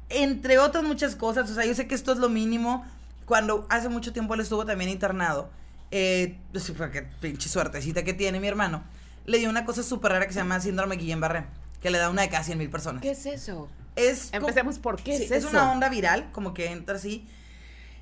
[0.08, 2.84] entre otras muchas cosas, o sea, yo sé que esto es lo mínimo.
[3.26, 5.50] Cuando hace mucho tiempo él estuvo también internado,
[5.90, 8.82] eh, pues, porque pinche suertecita que tiene mi hermano,
[9.26, 11.44] le dio una cosa súper rara que se llama síndrome Guillain-Barré,
[11.82, 13.02] que le da una de cada 100 mil personas.
[13.02, 13.68] ¿Qué es eso?
[13.96, 15.48] Es Empecemos por qué Sí, es es eso.
[15.50, 17.26] una onda viral, como que entra así.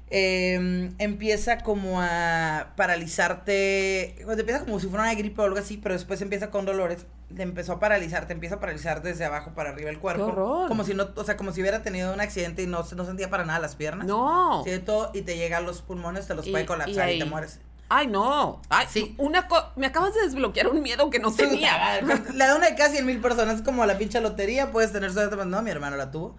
[0.09, 5.77] eh, empieza como a paralizarte, pues, empieza como si fuera una gripe o algo así,
[5.79, 9.53] pero después empieza con dolores, te empezó a paralizar, te empieza a paralizar desde abajo
[9.55, 10.69] para arriba el cuerpo, horror!
[10.69, 13.05] como si no, o sea, como si hubiera tenido un accidente y no, se- no
[13.05, 14.63] sentía para nada las piernas, No.
[14.65, 17.59] Sí, todo, y te llega a los pulmones, te los puede colapsar y, te mueres.
[17.89, 18.61] Ay, no.
[18.69, 19.15] Ay, Sí.
[19.19, 22.01] Una co- me acabas de desbloquear un miedo que no tenía.
[22.03, 25.13] Le da una de casi 100 mil personas, es como la pinche lotería, puedes tener
[25.13, 26.37] suerte, no, mi hermano la tuvo.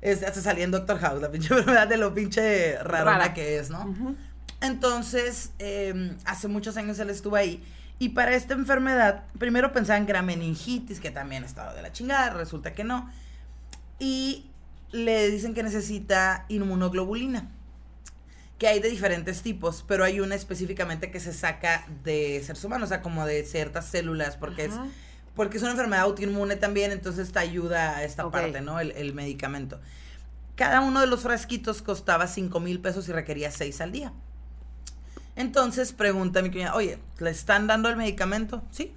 [0.00, 3.34] Es, hasta salía en Doctor House, la pinche enfermedad de lo pinche rarona Rara.
[3.34, 3.94] que es, ¿no?
[4.60, 7.62] Entonces, eh, hace muchos años él estuvo ahí.
[7.98, 12.30] Y para esta enfermedad, primero pensaban que era meningitis, que también estaba de la chingada,
[12.30, 13.10] resulta que no.
[13.98, 14.46] Y
[14.90, 17.50] le dicen que necesita inmunoglobulina,
[18.58, 22.86] que hay de diferentes tipos, pero hay una específicamente que se saca de seres humanos,
[22.86, 24.72] o sea, como de ciertas células, porque es
[25.34, 28.78] porque es una enfermedad autoinmune también, entonces te ayuda a esta parte, ¿no?
[28.78, 29.80] El, el medicamento.
[30.54, 34.12] Cada uno de los frasquitos costaba 5 mil pesos y requería 6 al día.
[35.34, 38.62] Entonces pregunta a mi cuñada, oye, ¿le están dando el medicamento?
[38.70, 38.94] Sí.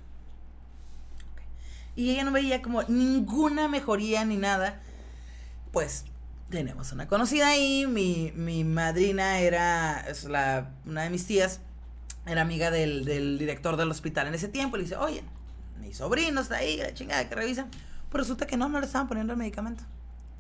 [1.96, 4.80] Y ella no veía como ninguna mejoría ni nada.
[5.72, 6.06] Pues
[6.50, 11.60] tenemos una conocida ahí, mi, mi madrina era, es la, una de mis tías,
[12.26, 15.24] era amiga del, del director del hospital en ese tiempo, le dice, oye,
[15.80, 17.70] mi sobrino está ahí, la chingada que revisan.
[18.10, 19.84] Pero resulta que no, no le estaban poniendo el medicamento.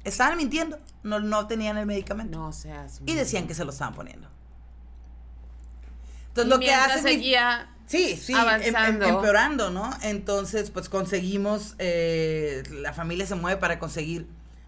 [0.05, 2.37] Estaban mintiendo, no, no tenían el medicamento.
[2.39, 3.01] No seas.
[3.05, 4.29] Y decían que se lo estaban poniendo.
[6.29, 9.05] Entonces Y lo que hace mi- seguía Sí, sí, em- avanzando.
[9.05, 9.89] em- empeorando, ¿no?
[10.01, 14.27] Entonces, pues conseguimos, eh, la familia se mueve para conseguir,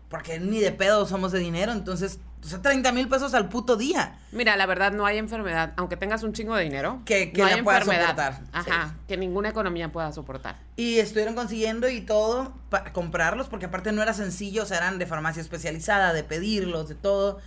[0.09, 3.75] porque ni de pedo somos de dinero, entonces, o sea, 30 mil pesos al puto
[3.75, 4.17] día.
[4.31, 7.01] Mira, la verdad, no hay enfermedad, aunque tengas un chingo de dinero.
[7.05, 8.07] Que- que no la enfermedad.
[8.07, 10.57] soportar, Ajá, que ninguna economía pueda soportar.
[10.75, 14.97] Y estuvieron consiguiendo y todo para comprarlos, porque aparte no era sencillo, o sea, eran
[14.97, 17.39] de farmacia especializada, de pedirlos, de todo.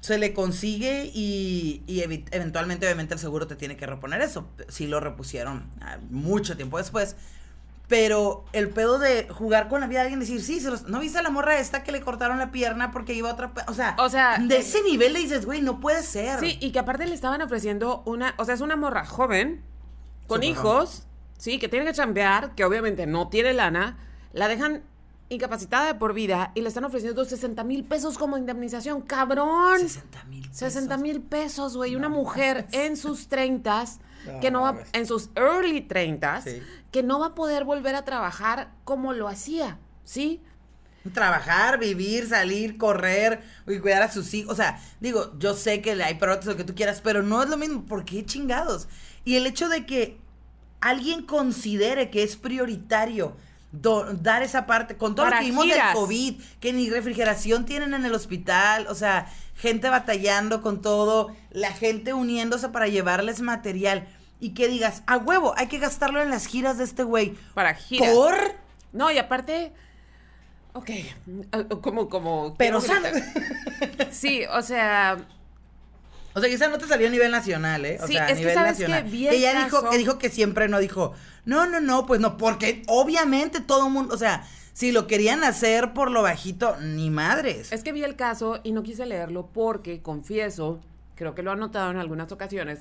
[0.00, 4.46] Se le consigue y, y eventualmente, obviamente, el seguro te tiene que reponer eso.
[4.68, 7.16] Sí lo repusieron ah, mucho tiempo después.
[7.88, 10.98] Pero el pedo de jugar con la vida de alguien, decir, sí, se los- ¿no
[10.98, 13.54] viste a la morra esta que le cortaron la pierna porque iba a otra...
[13.54, 16.40] pe-?" O sea, O sea, de eh, ese nivel le dices, güey, no puede ser.
[16.40, 19.62] Sí, y que aparte le estaban ofreciendo una, o sea, es una morra joven,
[20.26, 21.06] con hijos,
[21.38, 23.96] sí, que tiene que chambear, que obviamente no tiene lana,
[24.32, 24.82] la dejan
[25.28, 29.78] incapacitada de por vida y le están ofreciendo 60 mil pesos como indemnización, cabrón.
[29.80, 30.48] 60 mil.
[30.52, 31.94] 60 mil pesos, güey.
[31.96, 33.84] Una mujer en sus 30
[34.26, 34.88] No que no va, mames.
[34.92, 36.62] en sus early 30 Sí.
[36.96, 40.40] Que no va a poder volver a trabajar como lo hacía, ¿sí?
[41.12, 44.54] Trabajar, vivir, salir, correr y cuidar a sus hijos.
[44.54, 47.50] O sea, digo, yo sé que hay prótesis, lo que tú quieras, pero no es
[47.50, 47.84] lo mismo.
[47.84, 48.88] ¿Por qué chingados?
[49.26, 50.18] Y el hecho de que
[50.80, 53.36] alguien considere que es prioritario
[53.72, 55.88] do- dar esa parte, con todo Para lo que vimos giras.
[55.88, 61.28] del COVID, que ni refrigeración tienen en el hospital, o sea, gente batallando con todo,
[61.50, 64.08] la gente uniéndose para llevarles material.
[64.40, 67.34] Y que digas, a huevo, hay que gastarlo en las giras de este güey.
[67.54, 68.10] Para giras.
[68.14, 68.34] ¿Por?
[68.92, 69.72] No, y aparte,
[70.74, 70.90] ok,
[71.80, 72.54] como, como...
[72.58, 73.12] Pero gritar.
[74.10, 75.16] Sí, o sea,
[76.34, 77.98] O sea, quizá no te salió a nivel nacional, ¿eh?
[78.02, 79.10] O Sí, sea, a es que nivel sabes que nacional.
[79.10, 82.36] vi el ella dijo, que dijo que siempre no dijo, no, no, no, pues no,
[82.36, 87.08] porque obviamente todo el mundo, o sea, si lo querían hacer por lo bajito, ni
[87.08, 87.72] madres.
[87.72, 90.80] es que vi el caso y no quise leerlo porque, confieso,
[91.14, 92.80] creo que lo he notado en algunas ocasiones,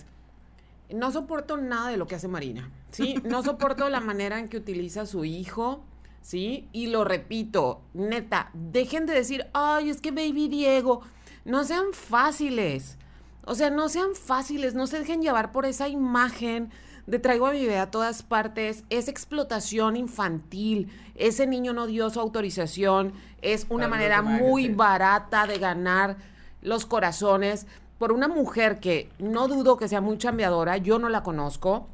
[0.89, 3.15] no soporto nada de lo que hace Marina, ¿sí?
[3.23, 5.83] No soporto la manera en que utiliza a su hijo,
[6.21, 6.67] ¿sí?
[6.71, 11.01] Y lo repito, neta, dejen de decir, ay, es que baby Diego,
[11.43, 12.97] no sean fáciles.
[13.45, 16.71] O sea, no sean fáciles, no se dejen llevar por esa imagen
[17.05, 22.09] de traigo a mi bebé a todas partes, es explotación infantil, ese niño no dio
[22.09, 26.17] su autorización, es una manera muy barata de ganar
[26.61, 27.67] los corazones
[27.97, 31.87] por una mujer que no dudo que sea muy chambeadora, yo no la conozco,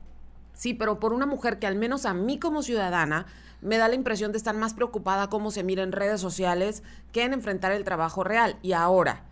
[0.54, 3.28] sí, pero por una mujer que al menos a mí como ciudadana
[3.62, 7.24] me da la impresión de estar más preocupada cómo se mira en redes sociales que
[7.24, 8.58] en enfrentar el trabajo real.
[8.64, 9.24] Y ahora,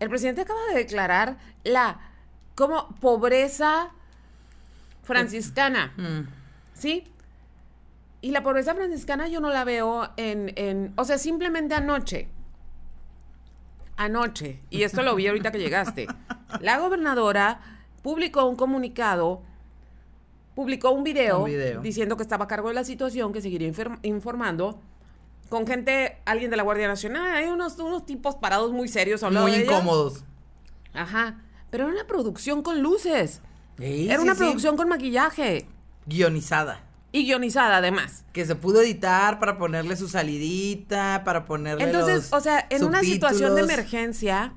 [0.00, 2.00] el presidente acaba de declarar la
[2.56, 3.90] como pobreza
[5.02, 6.28] franciscana, Mm.
[6.74, 7.04] ¿sí?
[8.20, 12.28] Y la pobreza franciscana yo no la veo en, en, o sea, simplemente anoche.
[14.04, 16.06] Anoche, y esto lo vi ahorita que llegaste.
[16.60, 17.60] La gobernadora
[18.02, 19.42] publicó un comunicado,
[20.54, 21.80] publicó un video, Un video.
[21.80, 23.70] diciendo que estaba a cargo de la situación, que seguiría
[24.02, 24.80] informando
[25.48, 29.22] con gente, alguien de la Guardia Nacional, hay unos, unos tipos parados muy serios.
[29.22, 29.72] lado Muy de ella.
[29.72, 30.24] incómodos.
[30.94, 33.40] Ajá, pero era una producción con luces.
[33.78, 34.38] Sí, Era sí, una sí.
[34.40, 35.66] producción con maquillaje
[36.06, 36.82] Guionizada.
[37.12, 38.24] Y guionizada además.
[38.32, 42.84] Que se pudo editar para ponerle su salidita, para ponerle Entonces, los o sea, en
[42.84, 44.54] una situación de emergencia,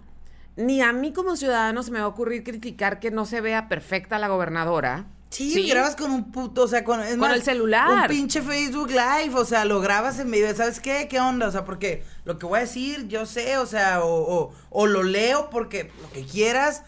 [0.56, 3.68] ni a mí como ciudadano se me va a ocurrir criticar que no se vea
[3.68, 5.06] perfecta la gobernadora.
[5.30, 8.10] Sí, grabas con un puto, o sea, con, es Con el celular.
[8.10, 11.10] Un pinche Facebook Live, o sea, lo grabas en medio, ¿sabes qué?
[11.10, 11.50] ¿Qué onda?
[11.50, 14.88] O sea, porque lo que voy a decir, yo sé, o sea, o, o, o
[14.88, 16.84] lo leo porque lo que quieras,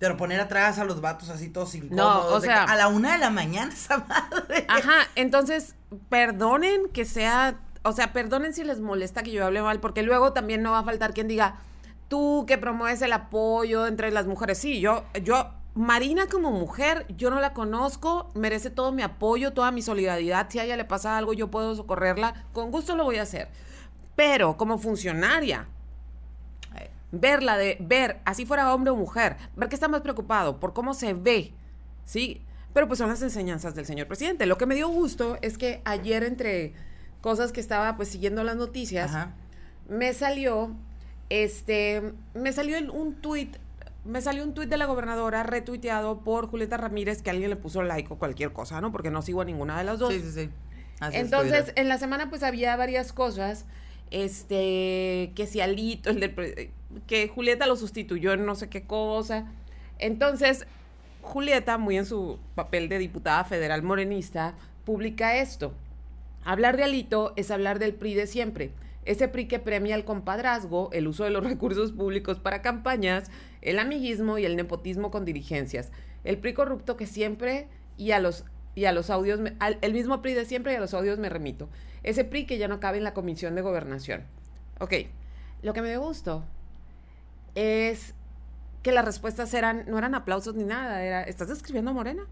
[0.00, 2.32] pero poner atrás a los vatos así todos incómodos.
[2.32, 4.64] o de sea- a la una de la mañana esa madre.
[4.68, 5.76] Ajá, entonces,
[6.08, 10.32] perdonen que sea, o sea, perdonen si les molesta que yo hable mal, porque luego
[10.32, 11.58] también no va a faltar quien diga,
[12.08, 14.58] tú que promueves el apoyo entre las mujeres.
[14.58, 19.70] Sí, yo, yo, Marina como mujer, yo no la conozco, merece todo mi apoyo, toda
[19.70, 20.46] mi solidaridad.
[20.50, 23.48] Si a ella le pasa algo, yo puedo socorrerla, con gusto lo voy a hacer.
[24.16, 25.68] Pero como funcionaria,
[27.12, 30.94] verla de ver, así fuera hombre o mujer, ver que está más preocupado por cómo
[30.94, 31.52] se ve,
[32.04, 32.42] ¿sí?
[32.72, 34.46] Pero pues son las enseñanzas del señor presidente.
[34.46, 36.72] Lo que me dio gusto es que ayer entre
[37.20, 39.34] cosas que estaba pues siguiendo las noticias, Ajá.
[39.88, 40.74] me salió
[41.28, 43.56] este me salió un tuit
[44.04, 47.82] me salió un tuit de la gobernadora retuiteado por Julieta Ramírez que alguien le puso
[47.82, 48.92] like o cualquier cosa, ¿no?
[48.92, 50.12] Porque no sigo a ninguna de las dos.
[50.12, 50.50] Sí, sí, sí.
[51.00, 53.66] Así es, Entonces, en la semana pues había varias cosas,
[54.10, 56.70] este, que si Alito, el del
[57.06, 59.46] que Julieta lo sustituyó en no sé qué cosa.
[59.98, 60.66] Entonces,
[61.22, 65.72] Julieta, muy en su papel de diputada federal morenista, publica esto.
[66.44, 68.72] Hablar de Alito es hablar del PRI de siempre.
[69.04, 73.30] Ese PRI que premia el compadrazgo, el uso de los recursos públicos para campañas,
[73.62, 75.90] el amiguismo y el nepotismo con dirigencias.
[76.24, 79.40] El PRI corrupto que siempre y a los y a los audios,
[79.80, 81.68] el mismo PRI de siempre y a los audios me remito.
[82.02, 84.24] Ese PRI que ya no cabe en la comisión de gobernación.
[84.78, 84.94] Ok,
[85.62, 86.44] lo que me gustó
[87.54, 88.14] es
[88.82, 92.26] que las respuestas eran, no eran aplausos ni nada, era, ¿estás describiendo a Morena?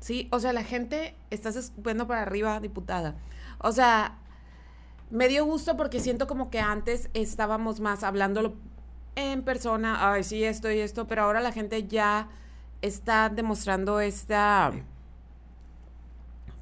[0.00, 3.16] Sí, o sea, la gente, estás escupiendo para arriba, diputada.
[3.58, 4.18] O sea,
[5.10, 8.54] me dio gusto porque siento como que antes estábamos más hablándolo
[9.14, 12.28] en persona, ay, sí, esto y esto, pero ahora la gente ya
[12.82, 14.72] está demostrando esta,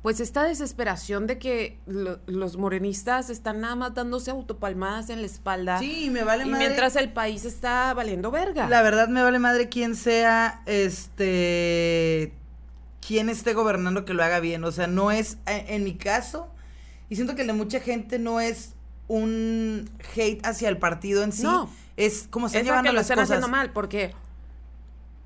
[0.04, 5.26] pues esta desesperación de que lo- los morenistas están nada más dándose autopalmadas en la
[5.26, 5.78] espalda.
[5.78, 6.66] Sí, me vale y madre.
[6.66, 8.68] mientras el país está valiendo verga.
[8.68, 12.32] La verdad me vale madre quién sea, este,
[13.06, 14.62] quién esté gobernando que lo haga bien.
[14.64, 16.48] O sea, no es, en, en mi caso,
[17.08, 18.74] y siento que el de mucha gente no es
[19.08, 21.42] un hate hacia el partido en sí.
[21.44, 21.70] No.
[21.96, 23.30] Es como se es están llevando que lo las están cosas.
[23.38, 24.14] haciendo mal, porque...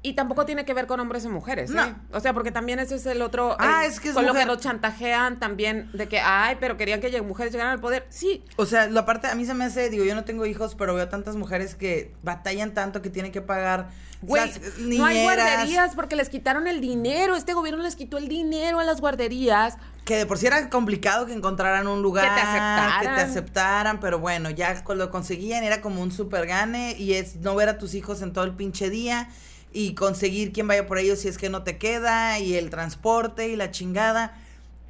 [0.01, 1.75] Y tampoco tiene que ver con hombres y mujeres, ¿eh?
[1.75, 1.99] No.
[2.13, 3.57] O sea, porque también ese es el otro...
[3.59, 6.77] Ah, eh, es que es Con lo que los chantajean también, de que, ay, pero
[6.77, 8.07] querían que mujeres llegaran al poder.
[8.09, 10.77] Sí, O sea, lo aparte, a mí se me hace, digo, yo no tengo hijos,
[10.77, 13.89] pero veo tantas mujeres que batallan tanto que tienen que pagar.
[14.23, 17.35] güey, las no hay guarderías porque les quitaron el dinero.
[17.35, 19.79] Este gobierno les quitó el dinero a las guarderías.
[20.05, 22.25] Que de por sí era complicado que encontraran un lugar.
[22.25, 23.01] Que te aceptaran.
[23.01, 27.15] que te aceptaran, pero bueno, ya cuando lo conseguían era como un super gane y
[27.15, 29.29] es no ver a tus hijos en todo el pinche día
[29.73, 33.49] y conseguir quién vaya por ellos si es que no te queda y el transporte
[33.49, 34.37] y la chingada.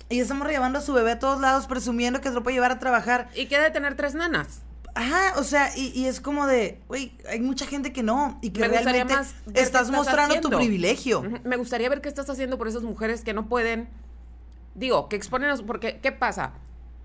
[0.08, 2.70] Y estamos llevando a su bebé a todos lados presumiendo que se lo puede llevar
[2.72, 3.28] a trabajar.
[3.34, 4.62] Y que de tener tres nanas.
[4.94, 8.50] Ajá, o sea, y, y es como de, güey, hay mucha gente que no y
[8.50, 11.22] que Me realmente más estás estás mostrando tu privilegio.
[11.44, 13.88] Me gustaría ver qué estás haciendo por esas mujeres que no pueden.
[14.74, 16.52] Digo, que exponen a su- Porque, ¿qué pasa?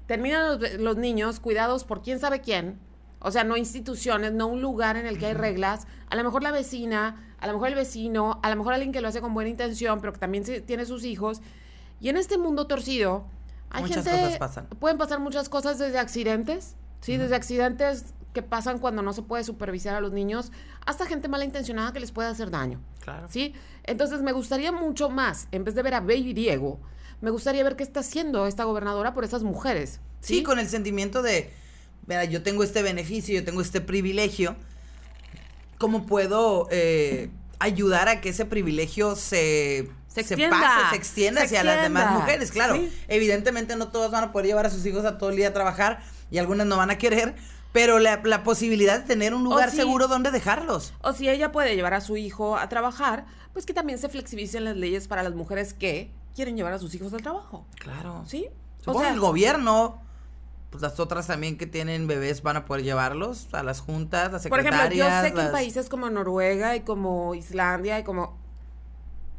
[0.08, 2.80] Terminan los, los niños cuidados por quién sabe quién.
[3.24, 5.88] O sea, no instituciones, no un lugar en el que hay reglas.
[6.10, 9.02] A lo mejor la vecina, a lo mejor el vecino, a lo mejor alguien que
[9.02, 11.42] lo hace con buena intención, pero que también tiene sus hijos.
[12.00, 13.26] Y en este mundo torcido,
[13.70, 14.22] hay Muchas gente.
[14.22, 14.68] cosas pasan.
[14.80, 17.18] Pueden pasar muchas cosas desde accidentes, ¿sí?
[17.18, 20.52] Desde accidentes que pasan cuando no se puede supervisar a los niños,
[20.86, 22.82] hasta gente malintencionada que les puede hacer daño.
[23.00, 23.28] Claro.
[23.30, 23.54] ¿Sí?
[23.84, 26.80] Entonces me gustaría mucho más, en vez de ver a Baby Diego,
[27.22, 30.02] me gustaría ver qué está haciendo esta gobernadora por esas mujeres.
[30.20, 31.54] Sí, con el sentimiento de,
[32.08, 34.56] mira, yo tengo este beneficio, yo tengo este privilegio,
[35.78, 37.30] ¿cómo puedo eh,
[37.60, 42.04] ayudar a que ese privilegio se, Se extienda, pase, se extienda se hacia las demás
[42.04, 42.20] extienda.
[42.26, 42.51] mujeres?
[42.51, 42.91] Claro, Sí.
[43.08, 45.54] evidentemente no todas van a poder llevar a sus hijos a todo el día a
[45.54, 46.01] trabajar
[46.32, 47.36] y algunas no van a querer,
[47.72, 49.78] pero la, la posibilidad de tener un lugar sí.
[49.78, 50.93] seguro donde dejarlos.
[51.01, 54.64] O si ella puede llevar a su hijo a trabajar, pues que también se flexibilicen
[54.64, 57.66] las leyes para las mujeres que quieren llevar a sus hijos al trabajo.
[57.80, 58.24] Claro.
[58.28, 58.47] ¿Sí?
[58.80, 60.01] Supongo sea- que el gobierno,
[60.74, 64.47] pues las otras también que tienen bebés van a poder llevarlos a las juntas, las
[64.47, 64.91] Por secretarias.
[65.07, 68.36] ejemplo, yo sé que en países como Noruega y como Islandia y como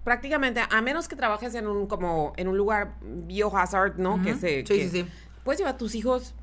[0.05, 4.22] prácticamente, a menos que trabajes en un como en un lugar biohazard, ¿no?
[4.22, 5.07] Que se Sí, que sí, sí.
[5.45, 6.35] puedes llevar a tus hijos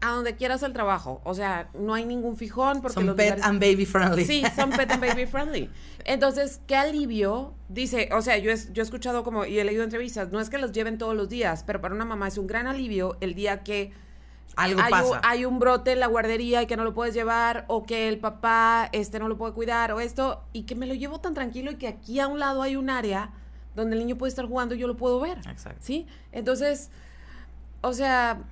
[0.00, 1.20] a donde quieras el trabajo.
[1.24, 4.24] O sea, no hay ningún fijón porque Son los pet lugares- and baby friendly.
[4.24, 5.70] Sí, son pet and baby friendly.
[6.04, 7.54] Entonces, qué alivio.
[7.68, 10.50] Dice, o sea, yo, es- yo he escuchado como, y he leído entrevistas, no es
[10.50, 13.34] que los lleven todos los días, pero para una mamá es un gran alivio el
[13.34, 13.92] día que
[14.56, 15.10] Algo hay, pasa.
[15.10, 18.08] Un, hay un brote en la guardería y que no lo puedes llevar, o que
[18.08, 21.34] el papá este, no lo puede cuidar, o esto, y que me lo llevo tan
[21.34, 23.30] tranquilo y que aquí a un lado hay un área
[23.74, 25.38] donde el niño puede estar jugando y yo lo puedo ver.
[25.38, 25.78] Exacto.
[25.80, 26.06] ¿Sí?
[26.32, 26.90] Entonces,
[27.80, 28.42] o sea,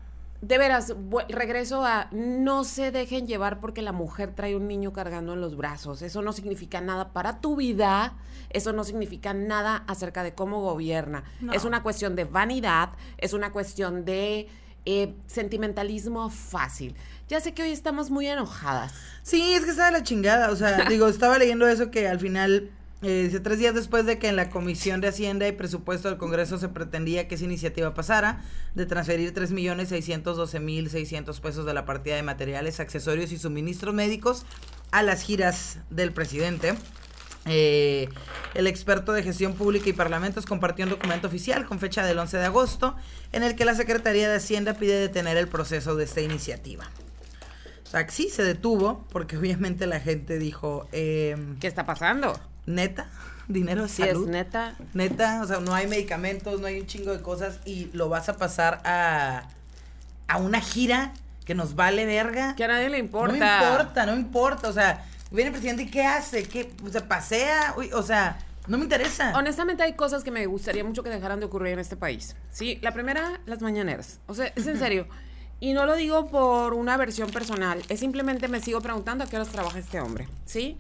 [0.41, 0.95] de veras,
[1.29, 5.57] regreso a no se dejen llevar porque la mujer trae un niño cargando en los
[5.57, 6.03] brazos.
[6.03, 8.15] Eso no significa nada para tu vida,
[8.51, 11.25] eso no significa nada acerca de cómo gobierna.
[11.41, 11.53] No.
[11.53, 14.49] Es una cuestión de vanidad, es una cuestión de
[14.87, 16.95] eh, sentimentalismo fácil.
[17.29, 18.95] Ya sé que hoy estamos muy enojadas.
[19.23, 20.51] Sí, es que está de la chingada.
[20.51, 22.71] O sea, digo, estaba leyendo eso que al final,
[23.03, 26.59] eh, tres días después de que en la Comisión de Hacienda y Presupuesto del Congreso
[26.59, 32.79] se pretendía que esa iniciativa pasara, de transferir 3.612.600 pesos de la partida de materiales,
[32.79, 34.47] accesorios y suministros médicos
[34.93, 36.77] a las giras del presidente.
[37.47, 38.09] Eh,
[38.55, 42.39] el experto de gestión pública y parlamentos compartió un documento oficial con fecha del 11
[42.39, 42.97] de agosto
[43.33, 46.85] en el que la Secretaría de Hacienda pide detener el proceso de esta iniciativa.
[47.85, 52.39] O sea, sí se detuvo porque obviamente la gente dijo, eh, ¿Qué está pasando?
[52.67, 53.09] neta,
[53.49, 54.25] dinero Si salud.
[54.25, 54.75] es neta.
[54.93, 58.29] Neta, o sea, no hay medicamentos, no hay un chingo de cosas y lo vas
[58.29, 59.49] a pasar a,
[60.27, 61.13] a una gira
[61.45, 62.57] que nos vale verga.
[62.57, 63.37] Que a nadie le importa.
[63.37, 64.69] No importa, no importa.
[64.69, 66.45] O sea, viene el presidente y ¿qué hace?
[66.45, 66.73] ¿Qué?
[66.85, 67.75] O sea, pasea.
[67.77, 69.33] Uy, o sea, no me interesa.
[69.37, 72.37] Honestamente hay cosas que me gustaría mucho que dejaran de ocurrir en este país.
[72.51, 74.21] Sí, la primera, las mañaneras.
[74.27, 75.07] O sea, es en serio.
[75.59, 79.37] Y no lo digo por una versión personal, es simplemente me sigo preguntando a qué
[79.37, 80.77] horas trabaja este hombre, ¿sí?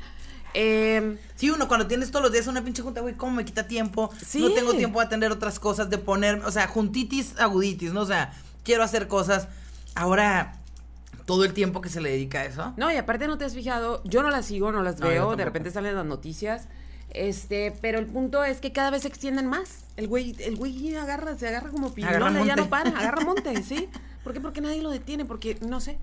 [0.53, 3.66] Eh, Sí, uno cuando tienes todos los días una pinche junta, güey, ¿cómo me quita
[3.66, 4.11] tiempo?
[4.24, 4.40] Sí.
[4.40, 8.03] No tengo tiempo de atender otras cosas, de poner, o sea, juntitis, aguditis, ¿no?
[8.03, 8.32] O sea,
[8.64, 9.49] quiero hacer cosas.
[9.94, 10.57] Ahora,
[11.27, 12.72] todo el tiempo que se le dedica a eso.
[12.77, 15.37] no, y aparte no te has fijado, yo no las sigo, no las No, veo,
[15.37, 16.68] de repente salen las noticias.
[17.11, 19.85] Este, pero el punto es que cada vez se extienden más.
[19.97, 23.89] El güey, el güey agarra, se agarra como pilola, ya no para, agarra monte, ¿sí?
[24.22, 24.41] ¿Por qué?
[24.41, 25.99] Porque nadie lo detiene, porque no sé.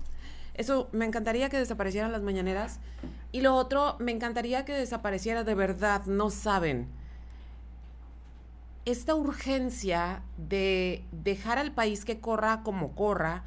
[0.54, 2.78] Eso me encantaría que desaparecieran las mañaneras.
[3.32, 6.88] Y lo otro, me encantaría que desapareciera de verdad, no saben.
[8.84, 13.44] Esta urgencia de dejar al país que corra como corra,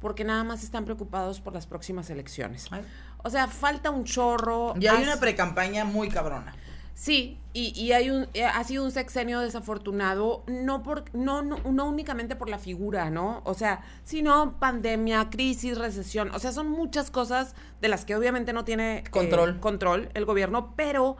[0.00, 2.66] porque nada más están preocupados por las próximas elecciones.
[2.70, 2.82] Ay.
[3.22, 4.74] O sea, falta un chorro.
[4.80, 6.54] Y hay haz- una precampaña muy cabrona.
[6.94, 11.56] Sí, y, y hay un, eh, ha sido un sexenio desafortunado, no, por, no, no,
[11.70, 13.40] no únicamente por la figura, ¿no?
[13.44, 18.52] O sea, sino pandemia, crisis, recesión, o sea, son muchas cosas de las que obviamente
[18.52, 19.60] no tiene eh, Control.
[19.60, 21.16] control el gobierno, pero,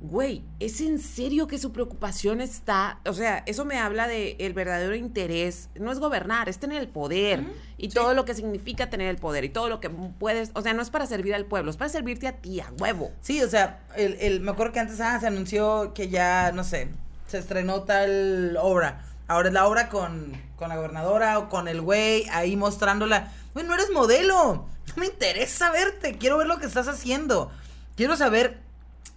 [0.00, 3.00] güey, ¿es en serio que su preocupación está?
[3.06, 6.88] O sea, eso me habla de el verdadero interés, no es gobernar, es tener el
[6.88, 7.44] poder
[7.78, 10.74] y todo lo que significa tener el poder y todo lo que puedes, o sea,
[10.74, 13.10] no es para servir al pueblo, es para servirte a ti, a huevo.
[13.22, 16.62] Sí, o sea, el, el, me acuerdo que antes ah, se anunció que ya, no
[16.62, 16.88] sé,
[17.26, 19.02] se estrenó tal obra.
[19.28, 23.32] Ahora es la obra con, con la gobernadora o con el güey ahí mostrándola.
[23.54, 24.66] Güey, no eres modelo.
[24.86, 26.16] No me interesa verte.
[26.16, 27.50] Quiero ver lo que estás haciendo.
[27.96, 28.60] Quiero saber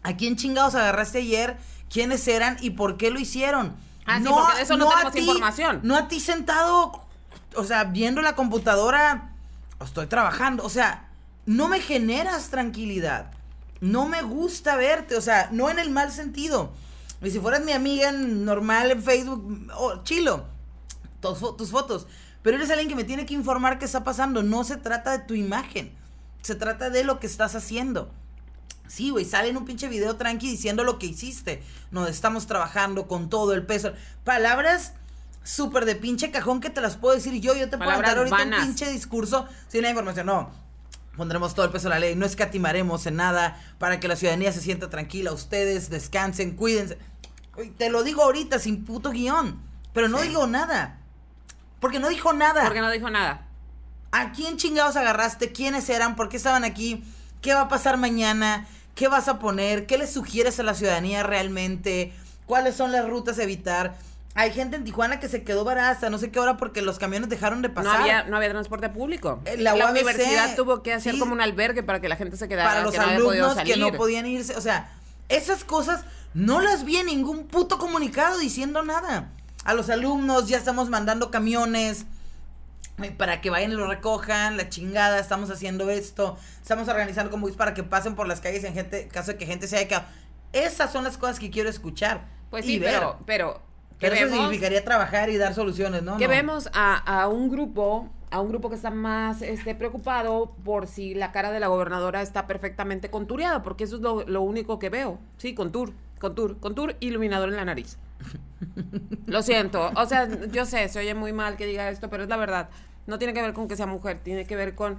[0.04, 1.58] a quién chingados agarraste ayer,
[1.89, 3.76] quiénes eran y por qué lo hicieron.
[4.06, 5.82] Ah, sí, porque de eso no a tenemos información.
[5.84, 7.06] No a ti sentado,
[7.56, 9.34] o sea, viendo la computadora,
[9.84, 10.64] estoy trabajando.
[10.64, 11.10] O sea,
[11.45, 13.32] no me generas tranquilidad.
[13.82, 16.72] No me gusta verte, o sea, no en el mal sentido.
[17.22, 20.45] Y si fueras mi amiga normal en Facebook, oh, chilo,
[21.22, 22.08] tus fotos.
[22.41, 24.43] Pero eres alguien que me tiene que informar qué está pasando.
[24.43, 25.91] No se trata de tu imagen.
[26.41, 28.12] Se trata de lo que estás haciendo.
[28.90, 31.62] Sí, güey, sale en un pinche video tranqui diciendo lo que hiciste.
[31.92, 33.94] Nos estamos trabajando con todo el peso.
[34.24, 34.94] Palabras
[35.44, 37.56] súper de pinche cajón que te las puedo decir yo.
[37.56, 38.62] Yo te puedo dar ahorita vanas.
[38.62, 40.26] un pinche discurso sin la información.
[40.26, 40.50] No,
[41.16, 42.16] pondremos todo el peso de la ley.
[42.16, 45.34] No escatimaremos en nada para que la ciudadanía se sienta tranquila.
[45.34, 46.98] Ustedes descansen, cuídense.
[47.78, 49.62] Te lo digo ahorita sin puto guion.
[49.94, 50.98] Pero no digo nada.
[51.80, 52.64] Porque no dijo nada.
[52.64, 53.46] Porque no dijo nada.
[54.12, 55.52] ¿A quién chingados agarraste?
[55.52, 56.16] ¿Quiénes eran?
[56.16, 57.04] ¿Por qué estaban aquí?
[57.42, 58.68] ¿Qué va a pasar mañana?
[59.00, 59.86] ¿Qué vas a poner?
[59.86, 62.12] ¿Qué le sugieres a la ciudadanía realmente?
[62.45, 63.95] ¿Cuáles son las rutas a evitar?
[64.36, 67.00] Hay gente en Tijuana que se quedó varada hasta no sé qué hora porque los
[67.00, 68.02] camiones dejaron de No pasar.
[68.02, 69.39] había, no había transporte público.
[69.45, 71.20] Eh, la universidad tuvo que hacer sí.
[71.20, 72.68] como un albergue para que la gente se quedara.
[72.68, 74.58] para los que no alumnos que no podían irse.
[74.58, 74.91] O sea,
[75.30, 79.32] esas cosas no las vi en ningún puto comunicado diciendo nada.
[79.64, 82.06] a los alumnos, ya estamos mandando camiones
[83.18, 87.74] para que vayan y lo recojan, la chingada, estamos haciendo esto, estamos organizando como para
[87.74, 90.06] que pasen por las calles en gente, caso de que gente se haya quedado.
[90.54, 92.26] Esas son las cosas que quiero escuchar.
[92.50, 92.93] Pues sí, ver.
[92.93, 93.62] pero, pero,
[94.00, 96.18] Pero eso significaría trabajar y dar soluciones, ¿no?
[96.18, 96.30] que No.
[96.32, 101.14] vemos a, a un grupo, a un grupo que está más este, preocupado por si
[101.14, 104.89] la cara de la gobernadora está perfectamente contureada, porque eso es lo, lo único que
[104.89, 105.20] veo.
[105.38, 107.97] Sí, contour, contour, contour, iluminador en la nariz.
[109.28, 112.30] Lo siento, o sea, yo sé, se oye muy mal que diga esto, pero es
[112.30, 112.70] la verdad.
[113.10, 114.97] No tiene que ver con que sea mujer, tiene que ver con,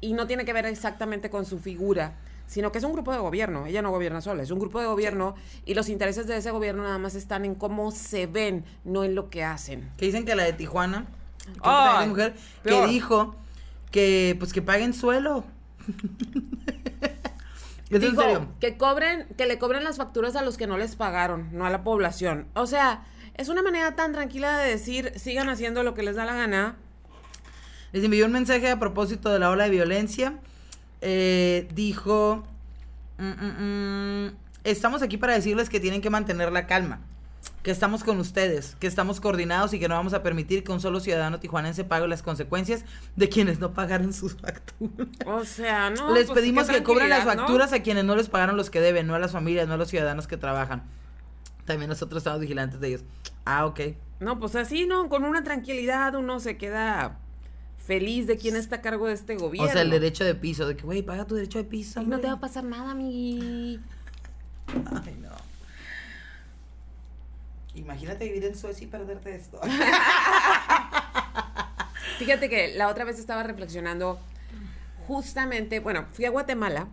[0.00, 2.14] y no tiene que ver exactamente con su figura,
[2.46, 3.66] sino que es un grupo de gobierno.
[3.66, 5.34] Ella no gobierna sola, es un grupo de gobierno
[5.64, 9.14] y los intereses de ese gobierno nada más están en cómo se ven, no en
[9.14, 9.90] lo que hacen.
[9.96, 11.06] Que dicen que la de Tijuana,
[11.62, 12.86] que mujer, peor.
[12.86, 13.36] que dijo
[13.90, 15.44] que pues que paguen suelo.
[17.90, 18.48] ¿Es en Digo, serio?
[18.60, 21.70] que cobren, que le cobren las facturas a los que no les pagaron, no a
[21.70, 22.46] la población.
[22.54, 23.04] O sea,
[23.34, 26.76] es una manera tan tranquila de decir, sigan haciendo lo que les da la gana.
[27.92, 30.34] Les envió un mensaje a propósito de la ola de violencia.
[31.00, 32.44] Eh, dijo,
[33.18, 37.00] mm, mm, mm, estamos aquí para decirles que tienen que mantener la calma,
[37.62, 40.80] que estamos con ustedes, que estamos coordinados y que no vamos a permitir que un
[40.80, 42.84] solo ciudadano tijuanense pague las consecuencias
[43.16, 45.08] de quienes no pagaron sus facturas.
[45.26, 46.12] O sea, no.
[46.12, 49.06] les pues, pedimos que cobren las facturas a quienes no les pagaron los que deben,
[49.06, 50.84] no a las familias, no a los ciudadanos que trabajan.
[51.64, 53.04] También nosotros estamos vigilantes de ellos.
[53.44, 53.80] Ah, ok.
[54.20, 55.08] No, pues así, ¿no?
[55.08, 57.18] Con una tranquilidad uno se queda
[57.90, 59.68] feliz de quién está a cargo de este gobierno.
[59.68, 62.00] O sea, el derecho de piso, de que, güey, paga tu derecho de piso.
[62.04, 63.80] No te va a pasar nada, mi.
[64.68, 65.30] Ay, no.
[67.74, 69.60] Imagínate vivir en Suecia y perderte esto.
[72.20, 74.20] Fíjate que la otra vez estaba reflexionando
[75.08, 76.86] justamente, bueno, fui a Guatemala.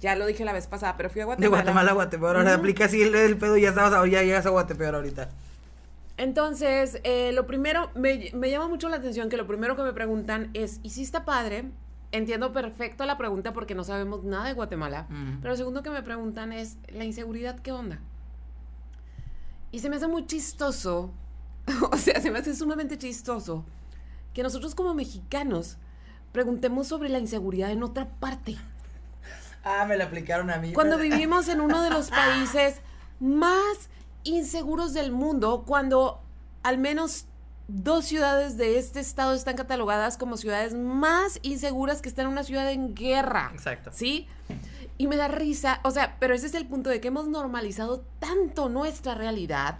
[0.00, 1.62] Ya lo dije la vez pasada, pero fui a De Guatemala.
[1.62, 2.36] Guatemala a Guatepeor.
[2.36, 2.60] Ahora Ujú.
[2.60, 5.30] aplica así el, el pedo y ya, estabas, ya llegas a Guatepeor ahorita.
[6.22, 9.92] Entonces, eh, lo primero, me, me llama mucho la atención que lo primero que me
[9.92, 11.72] preguntan es, ¿y si está padre?
[12.12, 15.08] Entiendo perfecto la pregunta porque no sabemos nada de Guatemala.
[15.08, 17.98] Pero lo segundo que me preguntan es, ¿la inseguridad qué onda?
[19.72, 21.12] Y se me hace muy chistoso,
[21.90, 23.64] o sea, se me hace sumamente chistoso
[24.32, 25.76] que nosotros como mexicanos
[26.30, 28.58] preguntemos sobre la inseguridad en otra parte.
[29.64, 30.72] Ah, me la aplicaron a mí.
[30.72, 32.80] Cuando vivimos en uno de los países
[33.18, 33.90] más
[34.24, 36.20] inseguros del mundo, cuando
[36.62, 37.26] al menos
[37.68, 42.44] dos ciudades de este estado están catalogadas como ciudades más inseguras que están en una
[42.44, 43.50] ciudad en guerra.
[43.54, 43.90] Exacto.
[43.92, 44.26] ¿Sí?
[44.98, 48.04] Y me da risa, o sea, pero ese es el punto de que hemos normalizado
[48.18, 49.78] tanto nuestra realidad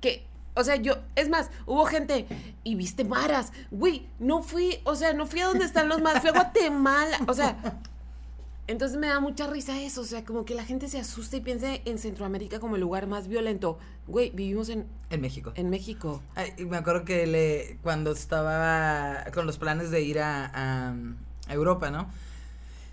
[0.00, 2.26] que, o sea, yo, es más, hubo gente
[2.62, 6.20] y viste maras, güey, no fui, o sea, no fui a donde están los maras,
[6.20, 7.80] fui a Guatemala, o sea,
[8.68, 11.40] entonces me da mucha risa eso, o sea, como que la gente se asusta y
[11.40, 13.78] piensa en Centroamérica como el lugar más violento.
[14.08, 15.52] Güey, vivimos en, En México.
[15.56, 16.22] en México.
[16.34, 20.94] Ay, y me acuerdo que le, cuando estaba con los planes de ir a, a-
[21.48, 22.08] a Europa, ¿no?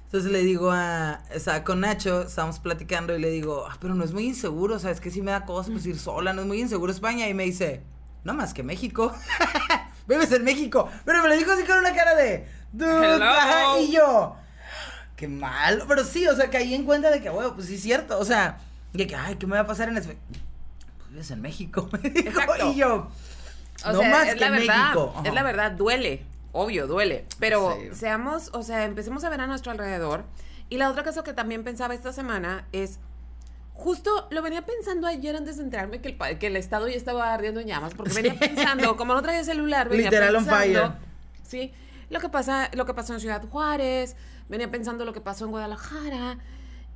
[0.06, 3.96] Entonces le digo a, o sea, con Nacho, estábamos platicando y le digo, "Ah, pero
[3.96, 6.34] no es muy inseguro, o sea, es que sí me da cosas pues ir sola,
[6.34, 7.28] no es muy inseguro España.
[7.28, 7.82] Y me dice,
[8.24, 9.12] no más que México.
[10.08, 10.88] Vives en México.
[11.06, 14.36] Pero me lo dijo así con una cara de, "Dude", y yo,
[15.16, 15.86] qué malo.
[15.88, 18.18] Pero sí, o sea, caí en cuenta de que, bueno, pues sí es cierto.
[18.20, 18.60] O sea,
[18.94, 20.20] de que, ay, ¿qué me va a pasar en España?
[20.98, 21.90] Pues vives en México.
[22.04, 22.72] me dijo, Exacto.
[22.72, 23.10] y yo,
[23.86, 25.14] O no sea, más es que la verdad, México.
[25.16, 25.28] Ajá.
[25.28, 27.26] es la verdad, duele, obvio, duele.
[27.40, 27.96] Pero Sí.
[27.96, 30.26] seamos, o sea, empecemos a ver a nuestro alrededor.
[30.70, 33.00] Y la otra cosa que también pensaba esta semana es,
[33.74, 37.34] justo lo venía pensando ayer antes de enterarme que el, que el estado ya estaba
[37.34, 40.92] ardiendo en llamas, porque venía pensando, como no traía celular, venía Literal on pensando, fire.
[41.44, 41.74] Sí,
[42.14, 44.16] lo que pasa, lo que pasó en Ciudad Juárez,
[44.48, 46.38] venía pensando lo que pasó en Guadalajara,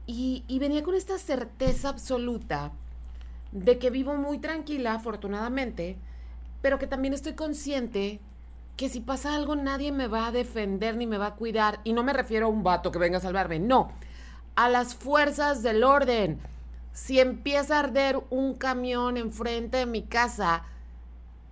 [0.09, 2.71] y, venía con esta certeza absoluta
[3.51, 5.97] de que vivo muy tranquila, afortunadamente,
[6.61, 8.21] pero que también estoy consciente
[8.77, 11.81] que si pasa algo nadie me va a defender ni me va a cuidar.
[11.83, 13.91] Y no me refiero a un vato que venga a salvarme, no.
[14.55, 16.39] A las fuerzas del orden.
[16.93, 20.63] Si empieza a arder un camión enfrente de mi casa,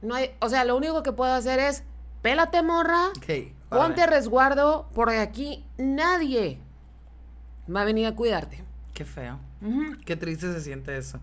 [0.02, 1.84] no hay, o sea, lo único que puedo hacer es,
[2.22, 3.10] pélate morra,
[3.78, 6.60] ponte a resguardo, porque aquí nadie
[7.74, 8.64] va a venir a cuidarte.
[8.94, 9.40] Qué feo.
[10.06, 11.20] Qué triste se siente eso.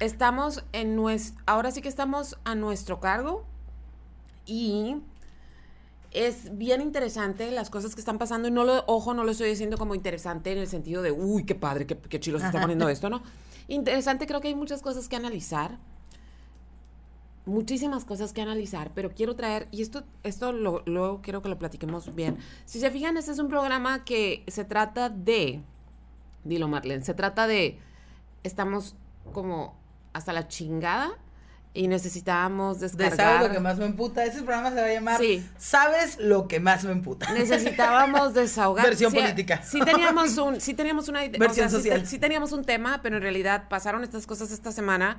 [0.00, 3.44] estamos en nuestro, ahora sí que estamos a nuestro cargo
[4.46, 4.96] y
[6.10, 9.48] es bien interesante las cosas que están pasando y no lo, ojo, no lo estoy
[9.48, 12.60] diciendo como interesante en el sentido de, uy, qué padre, qué, qué chilo se está
[12.60, 13.22] poniendo esto, ¿no?
[13.68, 15.78] Interesante, creo que hay muchas cosas que analizar,
[17.44, 21.58] muchísimas cosas que analizar, pero quiero traer, y esto, esto lo, luego quiero que lo
[21.58, 22.38] platiquemos bien.
[22.64, 25.60] Si se fijan, este es un programa que se trata de,
[26.44, 27.78] dilo Marlene, se trata de,
[28.44, 28.94] estamos
[29.32, 29.76] como
[30.12, 31.10] hasta la chingada
[31.74, 33.16] y necesitábamos De descargar.
[33.16, 34.24] ¿Sabes lo que más me emputa?
[34.24, 35.46] Ese programa se va a llamar Sí.
[35.56, 37.32] ¿Sabes lo que más me emputa?
[37.32, 38.86] Necesitábamos desahogar.
[38.86, 39.62] Versión Sí, política.
[39.62, 41.38] Sí teníamos un, sí teníamos una idea.
[41.38, 42.06] Versión o sea, sí social.
[42.06, 45.18] Sí, teníamos un tema, pero en realidad pasaron estas cosas esta semana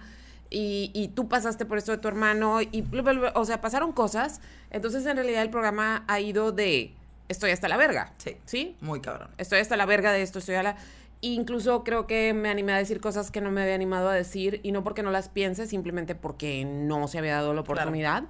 [0.53, 2.85] y, y tú pasaste por esto de tu hermano y
[3.33, 4.39] o sea, pasaron cosas.
[4.69, 6.93] Entonces en realidad el programa ha ido de
[7.27, 8.13] estoy hasta la verga.
[8.17, 8.37] Sí.
[8.45, 8.75] ¿Sí?
[8.79, 9.29] Muy cabrón.
[9.37, 10.75] Estoy hasta la verga de esto, estoy a la...
[11.21, 14.59] Incluso creo que me animé a decir cosas que no me había animado a decir
[14.61, 17.73] y no porque no las piense, simplemente porque no se había dado la Claro.
[17.81, 18.23] oportunidad.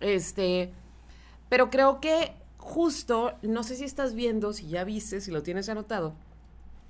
[0.00, 0.72] Este,
[1.48, 5.68] pero creo que justo, no sé si estás viendo, si ya viste, si lo tienes
[5.68, 6.12] anotado,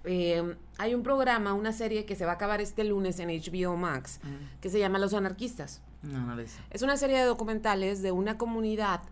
[0.04, 3.76] eh, hay un programa, una serie que se va a acabar este lunes en HBO
[3.76, 4.18] Max,
[4.62, 5.82] que se llama Los Anarquistas.
[6.02, 6.42] No, no.
[6.70, 9.02] Es una serie de documentales de una comunidad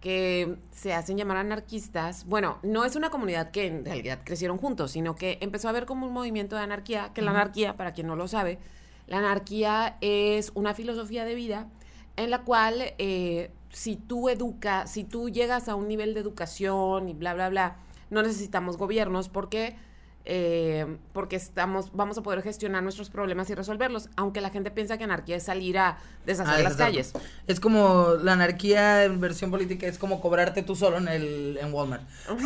[0.00, 2.24] que se hacen llamar anarquistas.
[2.24, 5.84] Bueno, no es una comunidad que en realidad crecieron juntos, sino que empezó a haber
[5.84, 8.58] como un movimiento de anarquía, que la anarquía, para quien no lo sabe,
[9.06, 11.68] la anarquía es una filosofía de vida
[12.16, 17.10] en la cual eh, si tú educas, si tú llegas a un nivel de educación
[17.10, 17.76] y bla, bla, bla,
[18.08, 19.76] no necesitamos gobiernos porque
[20.24, 24.96] eh, porque estamos, vamos a poder gestionar nuestros problemas y resolverlos, aunque la gente piensa
[24.98, 27.12] que anarquía es salir a deshacer Ah, las calles.
[27.46, 31.72] Es como la anarquía en versión política, es como cobrarte tú solo en el en
[31.74, 32.02] Walmart.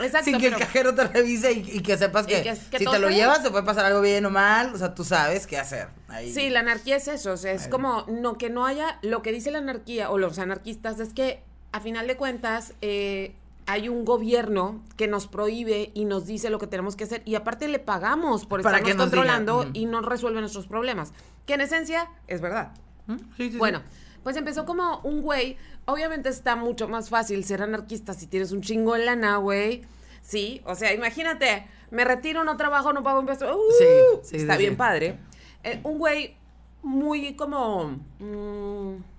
[0.00, 0.24] Exacto.
[0.24, 2.98] Sin que el cajero te revise y, y que sepas que, que- que si te
[2.98, 3.20] lo bien.
[3.20, 5.88] llevas te puede pasar algo bien o mal, o sea, tú sabes qué hacer.
[6.08, 6.32] Ahí.
[6.32, 7.70] Sí, la anarquía es eso, o sea, es Ahí.
[7.70, 11.42] como no que no haya, lo que dice la anarquía o los anarquistas es que
[11.70, 13.34] a final de cuentas eh,
[13.66, 17.34] hay un gobierno que nos prohíbe y nos dice lo que tenemos que hacer y
[17.34, 21.12] aparte le pagamos por Para estarnos diga, controlando y no resuelve nuestros problemas,
[21.46, 22.72] que en esencia es verdad.
[23.06, 23.16] ¿Mm?
[23.16, 23.58] Sí, sí, sí.
[23.58, 23.82] Bueno,
[24.22, 25.56] pues empezó como un güey.
[25.84, 29.82] Obviamente está mucho más fácil ser anarquista si tienes un chingo de lana, güey.
[30.22, 33.54] Sí, o sea, imagínate, me retiro, no trabajo, no pago impuestos.
[33.54, 34.20] ¡uh!
[34.30, 35.18] Está bien padre.
[35.64, 36.36] Eh, un güey
[36.82, 37.98] muy como.
[38.18, 39.11] mm,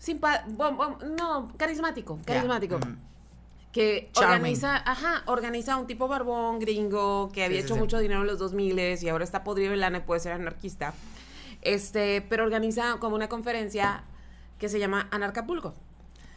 [0.00, 2.76] simpa- bom- bom- no, carismático, carismático.
[2.76, 2.88] ujú.
[3.72, 4.34] Que Charming.
[4.36, 7.80] organiza, ajá, organiza un tipo barbón gringo que había sí, hecho sí.
[7.80, 10.92] mucho dinero en los 2000 y ahora está podrido en lana y puede ser anarquista.
[11.62, 14.02] Este, pero organiza como una conferencia
[14.58, 15.74] que se llama Anarcapulco.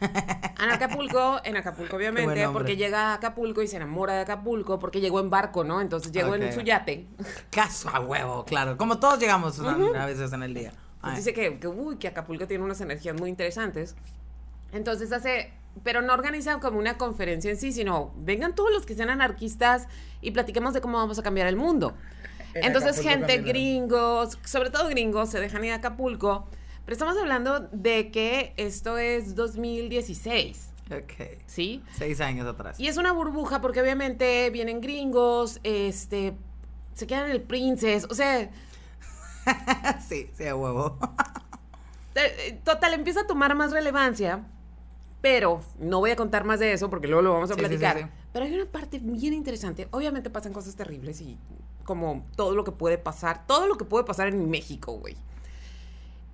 [0.58, 5.18] Anarcapulco, en Acapulco obviamente, porque llega a Acapulco y se enamora de Acapulco, porque llegó
[5.20, 5.80] en barco, ¿no?
[5.80, 7.06] Entonces llegó en su yate.
[7.50, 8.76] Caso a huevo, claro.
[8.76, 10.72] Como todos llegamos una- a veces en el día.
[11.04, 13.94] Pues dice que, que, uy, que Acapulco tiene unas energías muy interesantes.
[14.72, 15.52] Entonces hace,
[15.82, 19.86] pero no organiza como una conferencia en sí, sino vengan todos los que sean anarquistas
[20.20, 21.94] y platiquemos de cómo vamos a cambiar el mundo.
[22.54, 26.46] En Entonces Acapulco gente, gringos, sobre todo gringos, se dejan ir a Acapulco.
[26.84, 31.38] Pero estamos hablando de que esto es 2016, Ok.
[31.46, 31.82] ¿sí?
[31.96, 32.78] Seis años atrás.
[32.78, 36.34] Y es una burbuja porque obviamente vienen gringos, este,
[36.92, 38.50] se quedan en el Princess, o sea,
[40.08, 40.98] sí, sí, a huevo.
[42.14, 44.44] Eh, Total, empieza a tomar más relevancia,
[45.20, 47.64] pero no voy a contar más de eso porque luego lo vamos a Sí, sí,
[47.64, 47.98] sí, platicar.
[47.98, 48.06] sí.
[48.32, 49.88] Pero hay una parte bien interesante.
[49.90, 51.38] Obviamente pasan cosas terribles y
[51.84, 55.16] como todo lo que puede pasar, todo lo que puede pasar en México, güey.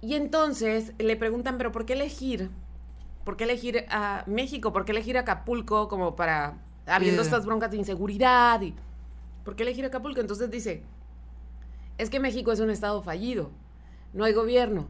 [0.00, 2.50] Y entonces le preguntan, pero ¿por qué elegir?
[3.24, 4.72] ¿Por qué elegir a México?
[4.72, 6.54] ¿Por qué elegir Acapulco como para,
[6.86, 8.62] habiendo estas broncas de inseguridad?
[8.62, 8.74] Y,
[9.44, 10.20] ¿Por qué elegir Acapulco?
[10.20, 10.82] Entonces dice,
[12.01, 13.51] es que México es un estado fallido,
[14.14, 14.88] no hay gobierno.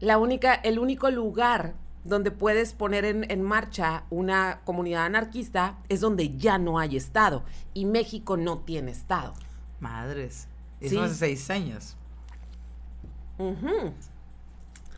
[0.00, 6.00] La única, el único lugar donde puedes poner en, en marcha una comunidad anarquista es
[6.00, 7.44] donde ya no hay Estado.
[7.72, 9.32] Y México no tiene Estado.
[9.78, 10.48] Madres.
[10.80, 10.86] Sí.
[10.86, 11.96] Eso hace seis años.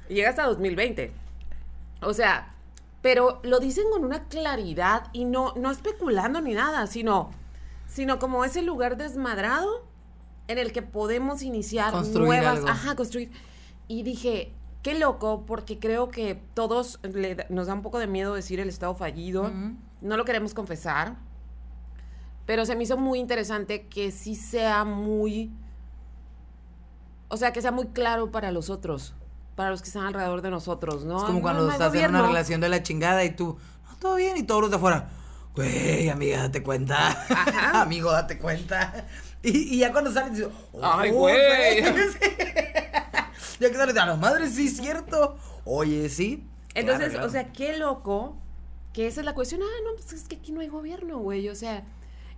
[0.09, 1.13] Llega hasta 2020.
[2.01, 2.55] O sea,
[3.03, 7.31] pero lo dicen con una claridad y no, no especulando ni nada, sino,
[7.87, 9.85] sino como ese lugar desmadrado
[10.49, 12.69] en el que podemos iniciar Construir nuevas, algo.
[12.69, 13.31] ajá, construir.
[13.89, 18.35] Y dije, qué loco, porque creo que todos le nos da un poco de miedo
[18.35, 19.51] decir el estado fallido,
[20.01, 21.17] no lo queremos confesar,
[22.47, 25.53] pero se me hizo muy interesante que sí sea muy,
[27.29, 29.15] o sea, que sea muy claro para los otros,
[29.57, 31.19] para los que están alrededor de nosotros, ¿no?
[31.19, 33.57] Es como cuando no estás en una relación de la chingada y tú,
[33.91, 35.09] no, todo bien, y todos los de afuera,
[35.57, 37.09] güey, amiga, date cuenta.
[37.29, 37.81] Ajá.
[37.83, 39.07] Amigo, date cuenta.
[39.43, 40.49] Y, y ya cuando sales, dices,
[40.83, 41.83] Ay, "Oh, güey".
[41.85, 42.19] Sí.
[43.61, 45.37] ya que sales, a la madre, sí, es cierto.
[45.65, 46.47] Oye, sí.
[46.75, 47.27] Entonces, Claro, claro.
[47.27, 48.37] o sea, qué loco
[48.93, 49.63] que esa es la cuestión.
[49.63, 51.49] Ah, no, pues es que aquí no hay gobierno, güey.
[51.49, 51.85] O sea,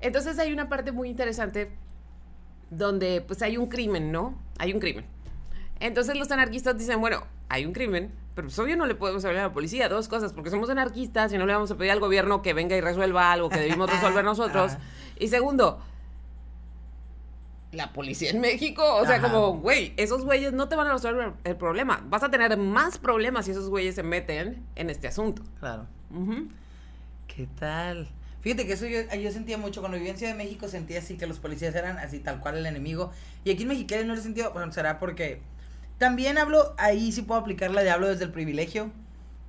[0.01, 1.73] entonces hay una parte muy interesante
[2.71, 4.39] donde pues hay un crimen, ¿no?
[4.59, 5.07] Hay un crimen.
[5.81, 9.43] Entonces los anarquistas dicen, bueno, hay un crimen, pero pues obvio no le podemos hablar
[9.43, 9.89] a la policía.
[9.89, 12.77] Dos cosas, porque somos anarquistas y no le vamos a pedir al gobierno que venga
[12.77, 14.75] y resuelva algo que debimos resolver nosotros.
[14.75, 14.81] Ajá.
[15.19, 15.81] Y segundo,
[17.73, 18.85] la policía en México.
[18.95, 19.23] O sea, Ajá.
[19.23, 22.01] como, güey, esos güeyes no te van a resolver el problema.
[22.09, 25.43] Vas a tener más problemas si esos güeyes se meten en este asunto.
[25.59, 25.89] Claro.
[27.27, 28.09] ¿Qué tal?
[28.41, 29.81] Fíjate que eso yo, yo sentía mucho.
[29.81, 32.59] Cuando vivía en Ciudad de México sentía así que los policías eran así tal cual
[32.59, 33.11] el enemigo.
[33.43, 34.53] Y aquí en Mexicali no lo sentido.
[34.53, 35.41] Bueno, será porque
[35.99, 38.91] también hablo, ahí sí puedo aplicar la de hablo desde el privilegio.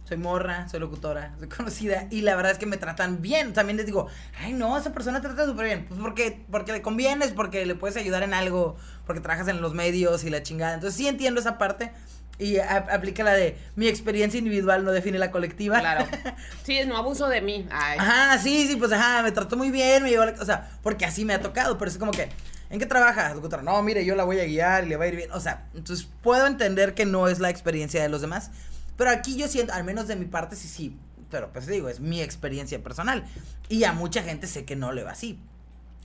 [0.05, 2.07] Soy morra, soy locutora, soy conocida.
[2.09, 3.53] Y la verdad es que me tratan bien.
[3.53, 4.07] También les digo,
[4.41, 5.85] ay no, esa persona trata súper bien.
[5.87, 8.75] Pues porque, porque le convienes, porque le puedes ayudar en algo,
[9.05, 10.73] porque trabajas en los medios y la chingada.
[10.73, 11.91] Entonces sí entiendo esa parte.
[12.39, 15.79] Y aplica la de mi experiencia individual no define la colectiva.
[15.79, 16.07] Claro.
[16.63, 17.67] Sí, no abuso de mí.
[17.69, 17.97] Ay.
[17.99, 21.03] Ajá, sí, sí, pues ajá, me trató muy bien, me llevó la- O sea, porque
[21.05, 22.29] así me ha tocado, pero es como que,
[22.69, 23.35] ¿en qué trabajas?
[23.35, 25.31] Locutora, No, mire, yo la voy a guiar y le va a ir bien.
[25.31, 28.51] O sea, entonces puedo entender que no es la experiencia de los demás,
[28.97, 30.97] pero aquí yo siento, al menos de mi parte, sí, sí.
[31.29, 33.23] Pero pues digo, es mi experiencia personal.
[33.69, 35.39] Y a mucha gente sé que no le va así.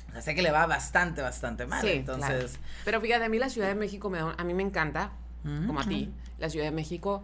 [0.08, 1.80] O sea, sé que le va bastante, bastante mal.
[1.80, 2.64] Sí, entonces, claro.
[2.84, 5.12] Pero fíjate, a mí la Ciudad de México me da, a mí me encanta,
[5.44, 7.22] Mm, como a ti, la Ciudad de México.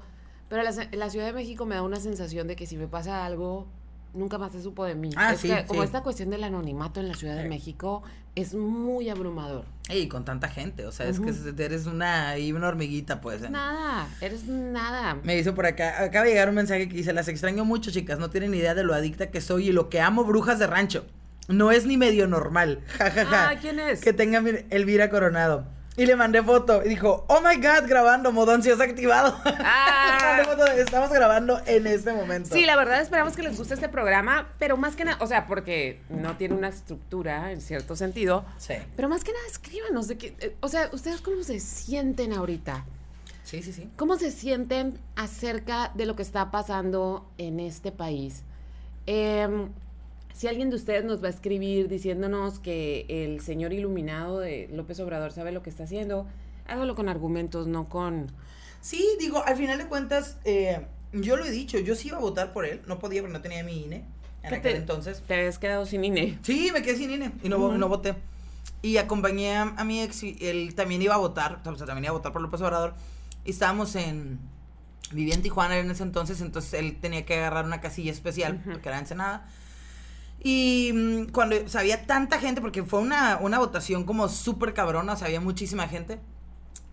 [0.49, 3.25] Pero la, la Ciudad de México me da una sensación de que si me pasa
[3.25, 3.67] algo,
[4.15, 5.11] nunca más se supo de mí.
[5.17, 5.87] Ah, es sí, que como sí.
[5.87, 7.49] esta cuestión del anonimato en la Ciudad de.
[7.49, 8.03] México
[8.37, 9.65] es muy abrumador.
[9.89, 11.33] y con tanta gente, o sea, es que
[11.65, 13.43] eres una, ahí una hormiguita, pues.
[13.43, 13.51] ¿eh?
[13.51, 15.19] Nada, eres nada.
[15.23, 18.19] Me hizo por acá, acaba de llegar un mensaje que dice, las extraño mucho, chicas,
[18.19, 21.05] no tienen idea de lo adicta que soy y lo que amo brujas de rancho.
[21.49, 22.81] No es ni medio normal.
[22.87, 23.49] Ja, ja, ja.
[23.51, 24.01] Ah, ¿quién es?
[24.01, 25.67] Que tenga Elvira Coronado.
[26.01, 29.37] Y le mandé foto y dijo, oh my god, grabando, modo ansioso activado.
[29.63, 30.41] Ah.
[30.47, 32.49] Foto de, estamos grabando en este momento.
[32.55, 35.47] Sí, la verdad esperamos que les guste este programa, pero más que nada, o sea,
[35.47, 40.17] porque no tiene una estructura en cierto sentido, Sí, pero más que nada escríbanos de
[40.17, 42.87] que, eh, o sea, ustedes cómo se sienten ahorita.
[43.45, 43.73] sí, sí.
[43.75, 43.91] sí.
[43.97, 48.43] ¿Cómo se sienten acerca de lo que está pasando en este país?
[49.05, 49.69] Em,
[50.33, 54.99] si alguien de ustedes nos va a escribir diciéndonos que el señor iluminado de López
[55.01, 56.27] Obrador sabe lo que está haciendo,
[56.67, 58.33] hágalo con argumentos, no con...
[58.81, 62.21] Sí, digo, al final de cuentas, eh, yo lo he dicho, yo sí iba a
[62.21, 64.05] votar por él, no podía porque no tenía mi INE
[64.43, 65.23] en ¿Qué aquel te- entonces.
[65.27, 66.39] Te habías quedado sin INE.
[66.43, 67.59] Sí, me quedé sin INE y no,
[67.89, 68.15] voté.
[68.81, 72.05] Y acompañé a, a mi ex y él también iba a votar, o sea, también
[72.05, 72.95] iba a votar por López Obrador.
[73.45, 74.39] Y estábamos en...
[75.13, 78.89] Vivía en Tijuana en ese entonces, entonces él tenía que agarrar una casilla especial, porque
[78.89, 79.47] era Ensenada.
[80.43, 84.73] Y mm, cuando o sea, había tanta gente, porque fue una, una votación como súper
[84.75, 86.19] cabrona, o sea, había muchísima gente.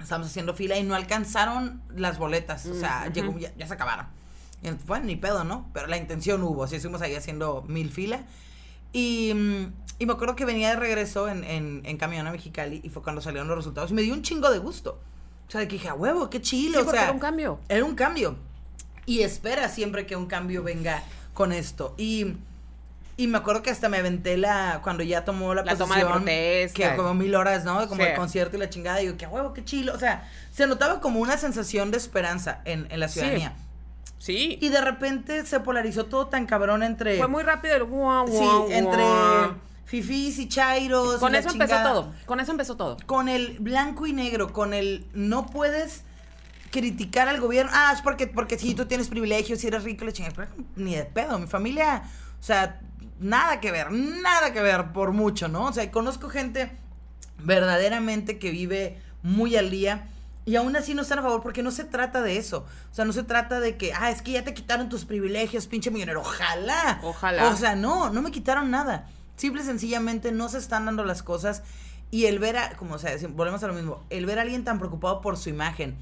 [0.01, 3.39] Estábamos haciendo fila y no alcanzaron las boletas, o sea, Mm, llegó- ujú.
[3.39, 4.05] ya, ya se acabaron.
[4.61, 5.69] Y bueno, ni pedo, ¿no?
[5.73, 8.25] Pero la intención hubo, así estuvimos ahí haciendo mil fila.
[8.93, 12.81] Y, mm, y me acuerdo que venía de regreso en, en, en camión a Mexicali
[12.83, 14.99] y fue cuando salieron los resultados y me dio un chingo de gusto.
[15.47, 17.03] O sea, de que dije, a huevo, qué chile, Sí, o sea.
[17.03, 17.59] era un cambio.
[17.69, 18.35] Era un cambio.
[19.05, 21.95] Y espera siempre que un cambio venga con esto.
[21.97, 22.33] Y,
[23.17, 24.79] y me acuerdo que hasta me aventé la.
[24.83, 26.89] Cuando ya tomó la, La toma de protesta.
[26.91, 27.87] Que como mil horas, ¿no?
[27.87, 28.09] Como Sí.
[28.09, 28.99] el concierto y la chingada.
[29.17, 29.93] Que a huevo, qué chilo.
[29.93, 33.15] O sea, se notaba como una sensación de esperanza en, en la Sí.
[33.19, 33.55] ciudadanía.
[34.19, 34.57] Sí.
[34.61, 37.17] Y de repente se polarizó todo tan cabrón entre.
[37.17, 39.55] Fue muy rápido el guau, Sí, guau, entre guau.
[39.85, 41.17] fifís y chairos.
[41.19, 42.13] Con y eso empezó todo.
[42.25, 42.97] Con eso empezó todo.
[43.05, 46.03] Con el blanco y negro, con el no puedes
[46.71, 47.71] criticar al gobierno.
[47.73, 50.33] Ah, es porque, porque si tú tienes privilegios, si eres rico, le chingas.
[50.75, 51.39] Ni de pedo.
[51.39, 52.03] Mi familia,
[52.39, 52.81] o sea,
[53.19, 55.65] nada que ver, nada que ver por mucho, ¿no?
[55.65, 56.71] O sea, conozco gente
[57.39, 60.07] verdaderamente que vive muy al día.
[60.45, 62.65] Y aún así no están a favor porque no se trata de eso.
[62.89, 65.67] O sea, no se trata de que, ah, es que ya te quitaron tus privilegios,
[65.67, 66.21] pinche millonero.
[66.21, 67.01] Ojalá.
[67.03, 67.49] Ojalá.
[67.49, 69.09] O sea, no, no me quitaron nada.
[69.35, 71.63] Simple y sencillamente no se están dando las cosas.
[72.11, 74.63] Y el ver a, como o sea, volvemos a lo mismo, el ver a alguien
[74.63, 75.97] tan preocupado por su imagen,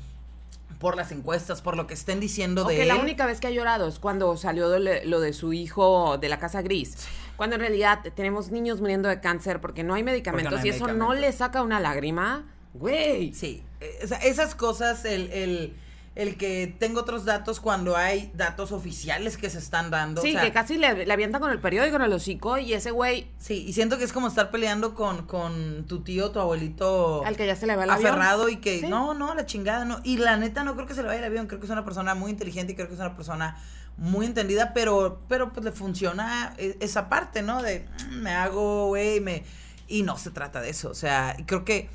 [0.80, 2.88] por las encuestas, por lo que estén diciendo de él.
[2.88, 6.30] la única vez que ha llorado es cuando salió de lo de su hijo de
[6.30, 6.98] la casa gris.
[7.38, 10.80] Cuando en realidad tenemos niños muriendo de cáncer porque no hay medicamentos Porque no hay
[10.80, 12.46] y eso no le saca una lágrima.
[12.74, 13.34] Güey.
[13.34, 15.76] Sí, eh, esas cosas, el, el,
[16.16, 20.22] el que tengo otros datos cuando hay datos oficiales que se están dando.
[20.22, 22.74] Sí, o sea, que casi le, le avientan con el periódico en el hocico y
[22.74, 26.40] ese güey Sí, y siento que es como estar peleando con, con tu tío, tu
[26.40, 27.24] abuelito.
[27.26, 28.08] al que ya se le va el avión.
[28.14, 28.88] aferrado y que Sí.
[28.88, 30.00] no, no, la chingada, no.
[30.06, 31.84] Y la neta no creo que se le vaya el avión, creo que es una
[31.84, 33.58] persona muy inteligente y creo que es una persona
[33.98, 37.62] muy entendida, pero pero pues le funciona e- esa parte, ¿no?
[37.62, 39.44] De mm, me hago, güey, me
[39.88, 41.90] y no se trata de eso, o sea, creo que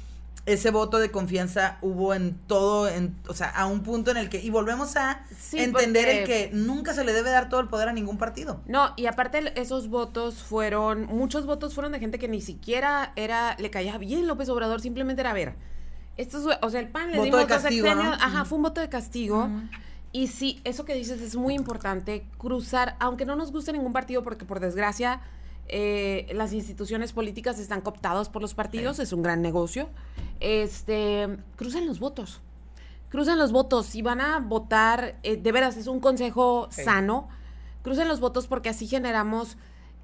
[0.53, 4.29] ese voto de confianza hubo en todo, en, o sea, a un punto en el
[4.29, 7.61] que, y volvemos a Sí, entender porque- el que nunca se le debe dar todo
[7.61, 8.61] el poder a ningún partido.
[8.67, 13.57] No, y aparte esos votos fueron, muchos votos fueron de gente que ni siquiera era,
[13.59, 15.55] le caía bien López Obrador, simplemente era a ver.
[16.17, 18.25] Estos, o sea, el PAN le Voto dimos de dos castigo, sexenios, ¿no?
[18.25, 19.49] ajá, fue un voto de castigo.
[20.13, 24.23] Y sí, eso que dices es muy importante, cruzar, aunque no nos guste ningún partido,
[24.25, 25.21] porque por desgracia
[25.73, 29.89] eh, las instituciones políticas están cooptadas por los partidos, es un gran negocio.
[30.41, 32.41] Este, crucen los votos.
[33.09, 33.87] Crucen los votos.
[33.87, 36.83] Si van a votar, eh, de veras, es un consejo Sí.
[36.85, 37.29] sano.
[37.83, 39.57] Crucen los votos porque así generamos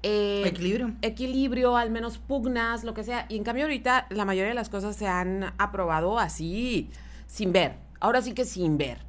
[0.03, 0.93] eh, Equilibrio.
[1.01, 3.25] equilibrio, al menos pugnas, lo que sea.
[3.29, 6.89] Y en cambio ahorita la mayoría de las cosas se han aprobado así,
[7.25, 7.77] sin ver.
[7.99, 8.99] Ahora sí que sin ver.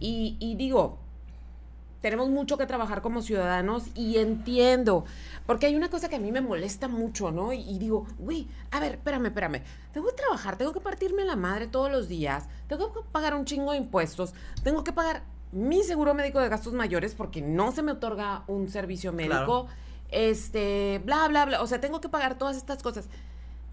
[0.00, 0.98] Y, y digo,
[2.04, 5.06] tenemos mucho que trabajar como ciudadanos y entiendo,
[5.46, 7.54] porque hay una cosa que a mí me molesta mucho, ¿no?
[7.54, 11.34] Y, y digo, güey, a ver, espérame, espérame, tengo que trabajar, tengo que partirme la
[11.34, 15.82] madre todos los días, tengo que pagar un chingo de impuestos, tengo que pagar mi
[15.82, 19.68] seguro médico de gastos mayores porque no se me otorga un servicio médico,
[20.10, 23.08] este, bla, bla, bla, o sea, tengo que pagar todas estas cosas.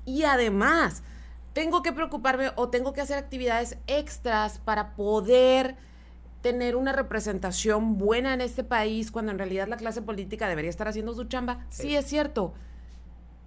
[0.06, 1.04] Y además,
[1.52, 5.76] tengo que preocuparme o tengo que hacer actividades extras para poder
[6.42, 10.88] tener una representación buena en este país cuando en realidad la clase política debería estar
[10.88, 11.66] haciendo su chamba.
[11.70, 11.96] Sí, Sí.
[11.96, 12.54] es cierto.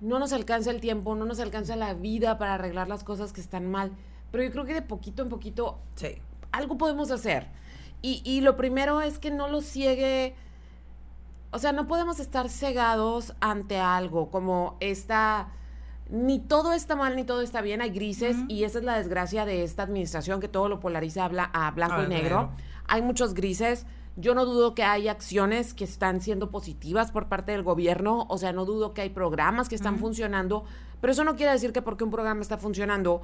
[0.01, 3.41] No nos alcanza el tiempo, no nos alcanza la vida para arreglar las cosas que
[3.41, 3.93] están mal.
[4.31, 6.21] Pero yo creo que de poquito en poquito Sí.
[6.53, 7.49] algo podemos hacer.
[8.03, 10.35] Y, y lo primero es que no lo ciegue.
[11.53, 15.49] O sea, no podemos estar cegados ante algo como esta.
[16.15, 19.45] Ni todo está mal ni todo está bien, hay grises y esa es la desgracia
[19.45, 22.51] de esta administración que todo lo polariza a, bla- a blanco A y negro.
[22.87, 23.85] Hay muchos grises.
[24.17, 28.39] Yo no dudo que hay acciones que están siendo positivas por parte del gobierno, o
[28.39, 30.63] sea, no dudo que hay programas que están funcionando,
[31.01, 33.23] pero eso no quiere decir que porque un programa está funcionando,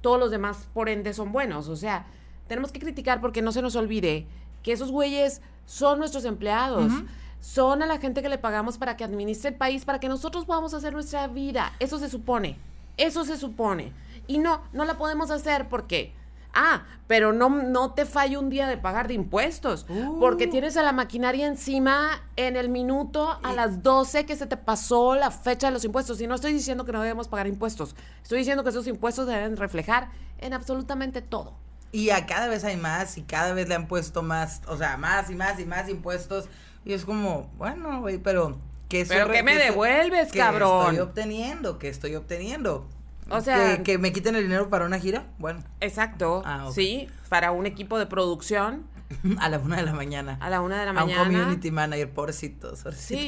[0.00, 1.66] todos los demás, por ende, son buenos.
[1.68, 2.06] O sea,
[2.46, 4.28] tenemos que criticar porque no se nos olvide
[4.62, 6.92] que esos güeyes son nuestros empleados.
[7.40, 10.44] Son a la gente que le pagamos para que administre el país, para que nosotros
[10.44, 11.72] podamos hacer nuestra vida.
[11.78, 12.58] Eso se supone.
[12.96, 13.92] Eso se supone.
[14.26, 16.12] Y no, no la podemos hacer porque...
[16.54, 19.86] Ah, pero no, no te falla un día de pagar de impuestos.
[19.88, 20.18] Uh.
[20.18, 24.56] Porque tienes a la maquinaria encima en el minuto a las 12 que se te
[24.56, 26.20] pasó la fecha de los impuestos.
[26.20, 27.94] Y no estoy diciendo que no debemos pagar impuestos.
[28.22, 31.54] Estoy diciendo que esos impuestos deben reflejar en absolutamente todo.
[31.92, 34.96] Y a cada vez hay más y cada vez le han puesto más, o sea,
[34.96, 36.46] más y más y más impuestos.
[36.84, 38.58] Y es como, bueno, güey, pero
[38.88, 40.86] ¿qué ¿Pero soy- qué me devuelves, cabrón?
[40.94, 41.78] estoy obteniendo?
[41.78, 42.86] ¿Qué estoy obteniendo?
[43.30, 45.26] O sea- ¿Que, que me quiten el dinero para una gira?
[45.38, 46.42] Bueno, Exacto.
[46.46, 46.70] Ah.
[46.72, 48.86] Sí, para un equipo de producción
[49.40, 50.38] a la una de la mañana.
[50.40, 51.24] a la una de la A un mañana.
[51.24, 52.84] community manager, pobrecitos, Sí,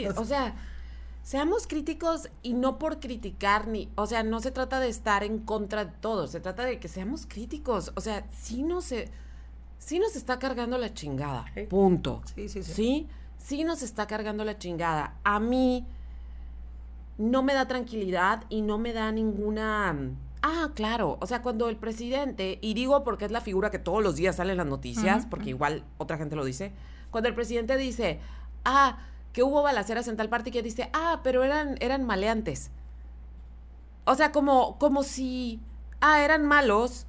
[0.07, 0.17] pobrecitos.
[0.19, 0.55] o sea,
[1.23, 5.39] seamos críticos y no por criticar ni, o sea, no se trata de estar en
[5.39, 8.87] contra de todo, se trata de que seamos críticos, o sea, sí nos
[9.79, 11.63] sí nos está cargando la chingada, Sí.
[11.63, 12.23] punto.
[12.35, 12.73] Sí, sí, sí.
[12.75, 13.09] Sí,
[13.41, 15.15] sí nos está cargando la chingada.
[15.25, 15.87] A mí
[17.19, 19.97] no me da tranquilidad y no me da ninguna...
[20.43, 21.19] Ah, claro.
[21.21, 24.37] O sea, cuando el presidente, y digo porque es la figura que todos los días
[24.37, 26.73] sale en las noticias, porque igual otra gente lo dice,
[27.11, 28.21] cuando el presidente dice,
[28.65, 28.99] ah,
[29.35, 32.71] que hubo balaceras en tal parte y que dice, ah, pero eran, eran maleantes.
[34.07, 35.61] O sea, como, como si,
[36.01, 37.07] ah, eran malos.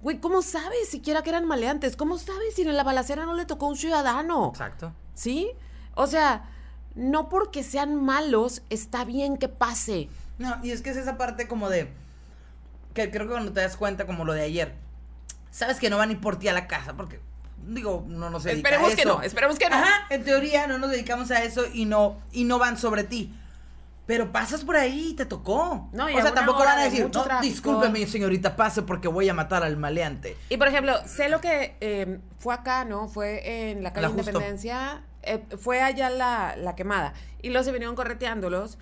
[0.00, 1.94] Güey, ¿cómo sabes siquiera que eran maleantes?
[1.94, 4.48] ¿Cómo sabes si en la balacera no le tocó un ciudadano?
[4.48, 4.94] Exacto.
[5.14, 5.50] ¿Sí?
[5.94, 6.48] O sea,
[6.94, 10.08] no porque sean malos está bien que pase.
[10.38, 11.88] No, y es que es esa parte como de.
[12.94, 14.74] Que creo que cuando te das cuenta, como lo de ayer.
[15.50, 17.20] Sabes que no van ir por ti a la casa, porque.
[17.64, 19.76] Digo, no nos dedica a Esperemos que no, esperemos que no.
[19.76, 23.32] Ajá, en teoría no nos dedicamos a eso y no, y no van sobre ti.
[24.12, 25.88] Pero pasas por ahí y te tocó.
[25.90, 27.50] No, y o sea, tampoco van a de decir, mucho no, tráfico".
[27.50, 30.36] discúlpeme, señorita, pase porque voy a matar al maleante.
[30.50, 33.08] Y por ejemplo, sé lo que eh, fue acá, ¿no?
[33.08, 34.20] Fue en la calle La.
[34.20, 37.14] Independencia, eh, fue allá la, la quemada.
[37.40, 38.76] Y luego se vinieron correteándolos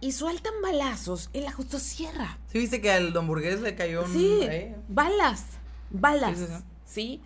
[0.00, 2.38] y sueltan balazos en la Justo Sierra.
[2.46, 4.12] ¿Sí viste que al don Burgués le cayó un...
[4.12, 4.48] Sí,
[4.86, 5.46] balas,
[5.90, 6.38] balas,
[6.84, 7.24] sí.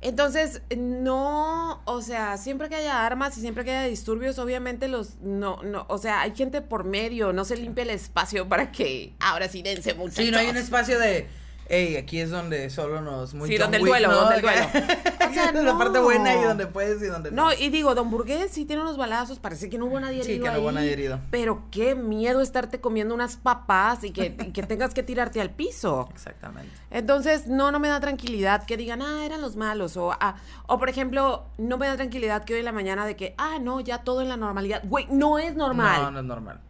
[0.00, 5.16] Entonces, no, o sea, siempre que haya armas y siempre que haya disturbios, obviamente los,
[5.20, 9.14] no, no, o sea, hay gente por medio, no se limpia el espacio para que
[9.18, 10.24] ahora sí dense muchachos.
[10.24, 11.26] Sí, no hay un espacio de...
[11.68, 13.34] Ey, aquí es donde solo nos...
[13.34, 14.20] Muy Sí, John donde el duelo, ¿no?
[14.20, 14.66] donde el duelo.
[15.28, 16.04] O sea, es la parte no.
[16.04, 17.44] buena y donde puedes y donde no.
[17.44, 20.32] No, y digo, Don Burgués sí tiene unos balazos, parece que no hubo nadie Sí,
[20.32, 21.20] herido que no hubo ahí, nadie herido.
[21.30, 25.50] Pero qué miedo estarte comiendo unas papas y que, y que tengas que tirarte al
[25.50, 26.08] piso.
[26.14, 26.70] Exactamente.
[26.90, 29.98] Entonces, no, no me da tranquilidad que digan, ah, eran los malos.
[29.98, 33.14] O, ah, o por ejemplo, no me da tranquilidad que hoy en la mañana de
[33.14, 34.82] que, ah, no, ya todo en la normalidad.
[34.84, 36.02] Güey, no es normal.
[36.02, 36.60] No, no es normal.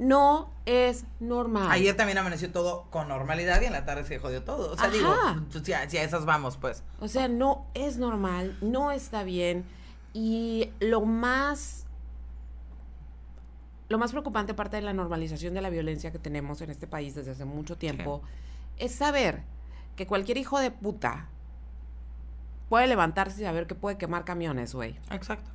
[0.00, 1.70] No es normal.
[1.70, 4.72] Ayer también amaneció todo con normalidad y en la tarde se jodió todo.
[4.72, 4.92] O sea, Ajá.
[4.94, 5.14] digo,
[5.52, 6.82] pues, si a, si a esas vamos, pues.
[7.00, 9.66] O sea, no es normal, no está bien.
[10.14, 11.84] Y lo más.
[13.90, 17.14] Lo más preocupante, aparte de la normalización de la violencia que tenemos en este país
[17.14, 18.22] desde hace mucho tiempo,
[18.78, 19.42] es saber
[19.96, 21.28] que cualquier hijo de puta
[22.70, 24.96] puede levantarse y saber que puede quemar camiones, güey.
[25.10, 25.50] Exacto.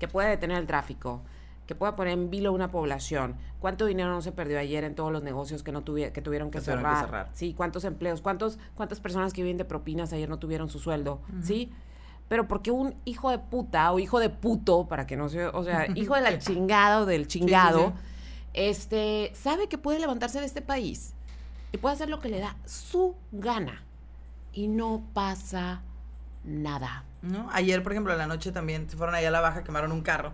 [0.00, 1.22] Que puede detener el tráfico.
[1.68, 3.36] Que pueda poner en vilo una población.
[3.60, 6.50] ¿Cuánto dinero no se perdió ayer en todos los negocios que no tuvi- que tuvieron
[6.50, 7.04] que Que tuvieron que cerrar?
[7.04, 7.30] cerrar.
[7.34, 11.20] Sí, cuántos empleos, cuántos cuántas personas que viven de propinas ayer no tuvieron su sueldo,
[11.42, 11.70] ¿sí?
[12.28, 15.62] Pero porque un hijo de puta o hijo de puto, para que no se, o
[15.62, 17.92] sea, hijo de la chingada o del chingado,
[18.54, 21.12] este, sabe que puede levantarse de este país
[21.72, 23.82] y puede hacer lo que le da su gana
[24.54, 25.82] y no pasa
[26.48, 27.04] nada.
[27.20, 27.48] ¿No?
[27.52, 30.02] Ayer, por ejemplo, en la noche también se fueron allá a la baja, quemaron un
[30.02, 30.32] carro.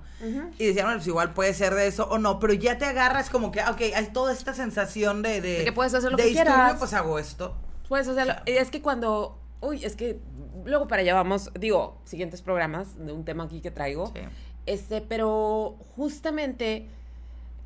[0.59, 3.31] Y decían, bueno, pues igual puede ser de eso o no, pero ya te agarras
[3.31, 5.41] como que, ok, hay toda esta sensación de...
[5.41, 6.77] De, De que puedes hacer lo de que quieras.
[6.79, 7.57] pues hago esto.
[7.89, 9.39] Pues, o sea, lo- es que cuando.
[9.61, 10.19] Uy, es que
[10.67, 14.09] luego para allá vamos, digo, siguientes programas de un tema aquí que traigo.
[14.15, 14.21] Sí.
[14.67, 16.89] Este, pero justamente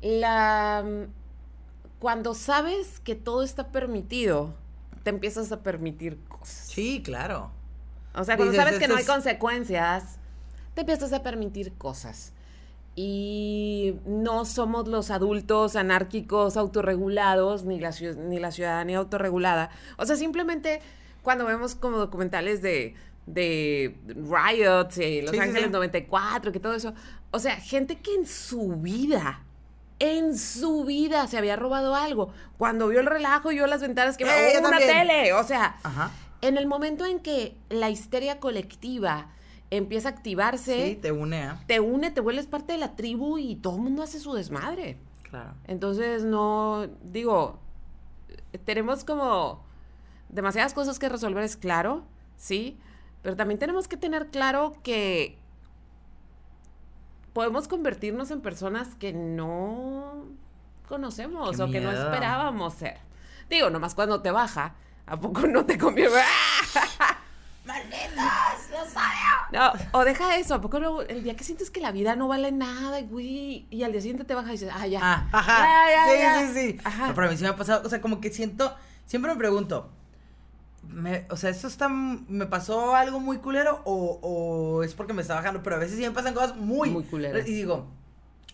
[0.01, 0.83] la.
[1.99, 4.53] Cuando sabes que todo está permitido,
[5.03, 6.67] te empiezas a permitir cosas.
[6.67, 7.51] Sí, claro.
[8.19, 10.17] O sea, cuando Dices, sabes que no hay consecuencias,
[10.73, 12.33] te empiezas a permitir cosas.
[12.95, 19.69] Y no somos los adultos anárquicos autorregulados, ni la, ciu- ni la ciudadanía autorregulada.
[19.97, 20.81] O sea, simplemente
[21.21, 22.95] cuando vemos como documentales de,
[23.25, 25.69] de riots, eh, Los Sí, Ángeles sí.
[25.71, 26.93] 94, que todo eso.
[27.31, 29.43] O sea, gente que en su vida,
[29.99, 32.33] en su vida se había robado algo.
[32.57, 34.89] Cuando vio el relajo y vio las ventanas que Eh, yo una también.
[35.07, 35.33] tele.
[35.33, 36.11] O sea, Ajá.
[36.41, 39.29] En el momento en que la histeria colectiva
[39.71, 41.63] empieza a activarse, Sí, te une a...
[41.67, 44.97] te une, te vuelves parte de la tribu y todo el mundo hace su desmadre.
[45.23, 45.53] Claro.
[45.67, 47.59] Entonces, no, digo,
[48.65, 49.63] tenemos como
[50.29, 52.03] demasiadas cosas que resolver, es claro,
[52.37, 52.79] ¿sí?
[53.21, 55.37] Pero también tenemos que tener claro que
[57.33, 60.25] podemos convertirnos en personas que no
[60.87, 62.97] conocemos Qué o que no esperábamos ser.
[63.49, 64.75] Digo, nomás cuando te baja,
[65.09, 66.11] ¿a poco no te conviene?
[67.65, 68.69] ¡Malditos!
[68.71, 69.47] ¡Lo sabía!
[69.51, 71.01] No, o deja eso, ¿a poco no?
[71.01, 74.23] El día que sientes que la vida no vale nada, güey, y al día siguiente
[74.25, 74.99] te baja y dices, ah, ya.
[75.01, 75.57] Ah, ajá.
[75.59, 76.53] Ya, ya, sí, ya.
[76.53, 76.89] sí, sí.
[77.07, 79.37] No, pero a mí sí me ha pasado, o sea, como que siento, siempre me
[79.37, 79.89] pregunto,
[80.87, 85.21] me- o sea, ¿esto está, me pasó algo muy culero o, o es porque me
[85.21, 85.61] está bajando?
[85.61, 87.47] Pero a veces sí me pasan cosas muy, Muy culeras.
[87.47, 87.87] Y digo,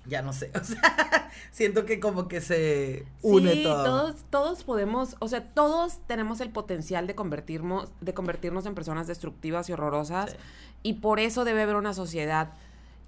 [0.07, 3.83] ya no sé, o sea, siento que como que se une sí, todo.
[3.83, 9.07] todos, todos podemos, o sea, todos tenemos el potencial de convertirnos, de convertirnos en personas
[9.07, 10.31] destructivas y horrorosas.
[10.31, 10.37] Sí.
[10.83, 12.53] Y por eso debe haber una sociedad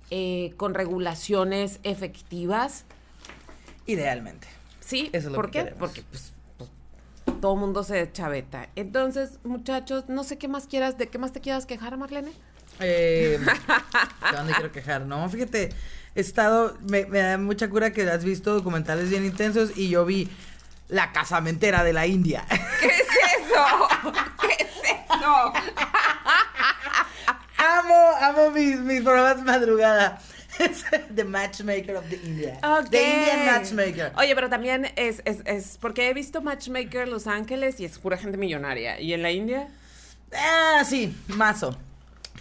[0.10, 2.86] eh, con regulaciones efectivas.
[3.86, 4.48] Idealmente.
[4.80, 5.64] Sí, Eso es lo ¿por que qué?
[5.66, 5.80] queremos.
[5.80, 6.70] Porque pues, pues,
[7.42, 8.70] todo mundo se chaveta.
[8.76, 12.32] Entonces, muchachos, no sé qué más quieras, de qué más te quieras quejar, Marlene.
[12.80, 13.40] Eh,
[14.32, 15.02] ¿de dónde quiero quejar?
[15.02, 15.70] No, fíjate,
[16.16, 20.06] he estado, me, me da mucha cura que has visto documentales bien intensos y yo
[20.06, 20.30] vi
[20.90, 22.46] La casamentera de la India.
[22.80, 23.08] ¿Qué es
[23.42, 23.66] eso?
[24.42, 25.54] ¿Qué es eso?
[27.58, 30.20] amo, amo mis, mis programas madrugada.
[31.14, 32.60] The Matchmaker of the India.
[32.64, 32.90] Ok.
[32.90, 34.12] The Indian Matchmaker.
[34.18, 38.18] Oye, pero también es, es, es porque he visto Matchmaker Los Ángeles y es pura
[38.18, 39.00] gente millonaria.
[39.00, 39.68] ¿Y en la India?
[40.34, 41.78] Ah, sí, mazo.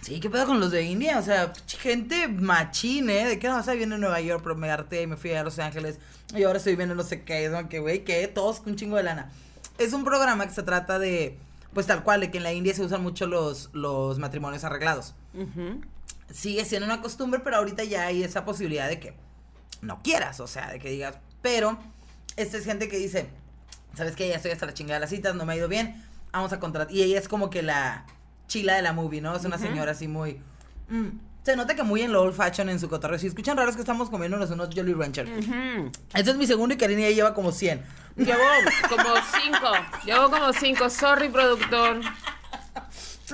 [0.07, 1.19] Sí, ¿qué pedo con los de India?
[1.19, 3.25] O sea, gente machín, ¿eh?
[3.25, 3.57] ¿De qué no?
[3.57, 5.99] O sea, viviendo en Nueva York, pero me harté y me fui a Los Ángeles.
[6.33, 7.67] Y ahora estoy viendo no sé qué, ¿no?
[7.67, 9.29] Que, güey, que todos con un chingo de lana.
[9.77, 11.37] Es un programa que se trata de,
[11.73, 15.13] pues tal cual, de que en la India se usan mucho los, los matrimonios arreglados.
[16.31, 19.13] Sigue siendo una costumbre, pero ahorita ya hay esa posibilidad de que
[19.81, 21.77] no quieras, o sea, de que digas, pero
[22.37, 23.27] esta es gente que dice,
[23.93, 24.29] ¿sabes qué?
[24.29, 26.01] Ya estoy hasta la chingada de las citas, no me ha ido bien,
[26.31, 26.95] vamos a contratar.
[26.95, 28.05] Y ella es como que la
[28.47, 29.35] chila de la movie, ¿no?
[29.35, 30.39] Es una señora así muy...
[30.89, 31.07] mm,
[31.43, 33.17] se nota que muy en lo old fashion en su cotorreo.
[33.17, 35.27] Si escuchan raros que estamos comiéndonos unos Jolly Rancher.
[35.27, 35.91] Ujú.
[36.13, 37.81] Este es mi segundo y Karina ya lleva como 100.
[38.17, 38.39] Llevo
[38.89, 39.71] como cinco.
[40.05, 40.89] Llevo como cinco.
[40.89, 42.01] Sorry, productor.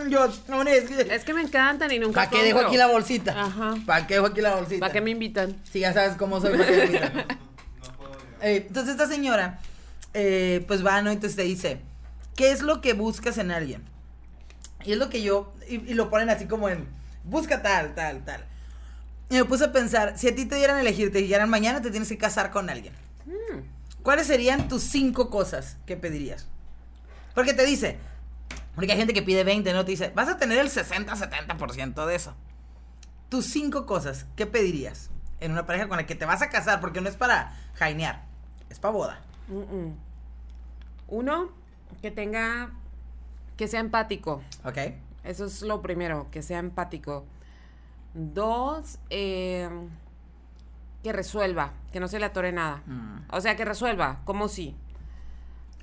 [0.10, 1.16] Yo, no, es que...
[1.16, 3.40] Es que me encantan y nunca ¿Para qué dejo aquí la bolsita?
[3.40, 3.76] Ajá.
[3.86, 4.80] ¿Para qué dejo aquí la bolsita?
[4.80, 5.56] ¿Para qué me invitan?
[5.72, 6.58] Sí, ya sabes cómo soy.
[6.58, 7.26] ¿para qué me invitan?
[8.46, 9.62] Eh, entonces esta señora,
[10.14, 11.12] eh, pues va, ¿no?
[11.12, 11.80] Entonces te dice,
[12.36, 13.86] ¿qué es lo que buscas en alguien?
[14.86, 16.88] Y es lo que yo, y, y lo ponen así como en,
[17.24, 18.46] busca tal, tal, tal.
[19.30, 21.82] Y me puse a pensar, si a ti te dieran a elegir, te dijeran, mañana
[21.82, 22.94] te tienes que casar con alguien.
[23.26, 23.60] Mm.
[24.04, 26.48] ¿Cuáles serían tus cinco cosas que pedirías?
[27.34, 27.98] Porque te dice,
[28.76, 29.86] porque hay gente que pide 20, ¿no?
[29.86, 32.36] Te dice, vas a tener el 60-70% de eso.
[33.30, 35.10] Tus cinco cosas, ¿qué pedirías
[35.40, 36.80] en una pareja con la que te vas a casar?
[36.80, 38.26] Porque no es para jainear,
[38.70, 39.22] es para boda.
[39.50, 39.96] Mm-mm.
[41.08, 41.52] Uno,
[42.02, 42.72] que tenga,
[43.58, 44.42] que sea empático.
[44.64, 44.78] Ok.
[45.24, 47.26] Eso es lo primero, que sea empático.
[48.14, 49.70] Dos, eh,
[51.04, 52.84] que resuelva, que no se le atore nada.
[52.86, 53.26] Mm.
[53.32, 54.76] O sea, que resuelva, como si.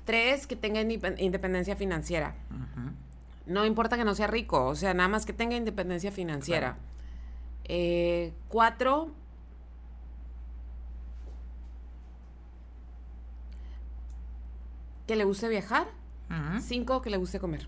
[0.05, 2.35] Tres, que tenga independencia financiera.
[3.45, 6.77] No importa que no sea rico, o sea, nada más que tenga independencia financiera.
[7.65, 9.11] Eh, cuatro,
[15.07, 15.87] que le guste viajar.
[16.61, 17.67] Cinco, que le guste comer.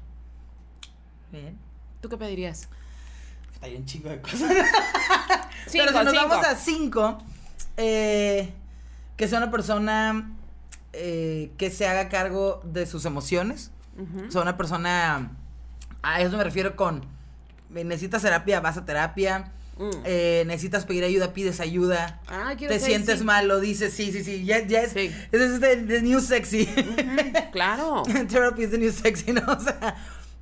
[1.32, 1.57] Bien.
[2.01, 2.70] ¿Tú qué pedirías?
[3.61, 4.39] Hay un chingo de cosas.
[4.39, 4.51] Cinco,
[5.72, 6.28] Pero si nos cinco.
[6.28, 7.18] vamos a cinco,
[7.78, 8.53] eh,
[9.18, 10.32] que sea una persona
[10.91, 13.72] eh, que se haga cargo de sus emociones.
[14.28, 15.32] O sea, una persona.
[16.01, 17.05] A eso me refiero con.
[17.70, 19.51] Necesitas terapia, vas a terapia.
[19.78, 19.89] Mm.
[20.05, 22.21] eh, necesitas pedir ayuda, pides ayuda.
[22.28, 23.26] Ah, Te sientes sí.
[23.26, 24.45] mal, lo dices, sí, sí, sí.
[24.45, 24.91] Ya, ya es.
[24.91, 25.11] Sí.
[25.32, 26.67] Ese es the, the new sexy.
[27.51, 28.03] Claro.
[28.30, 29.41] Therapy is the new sexy, ¿no?
[29.47, 29.95] O sea,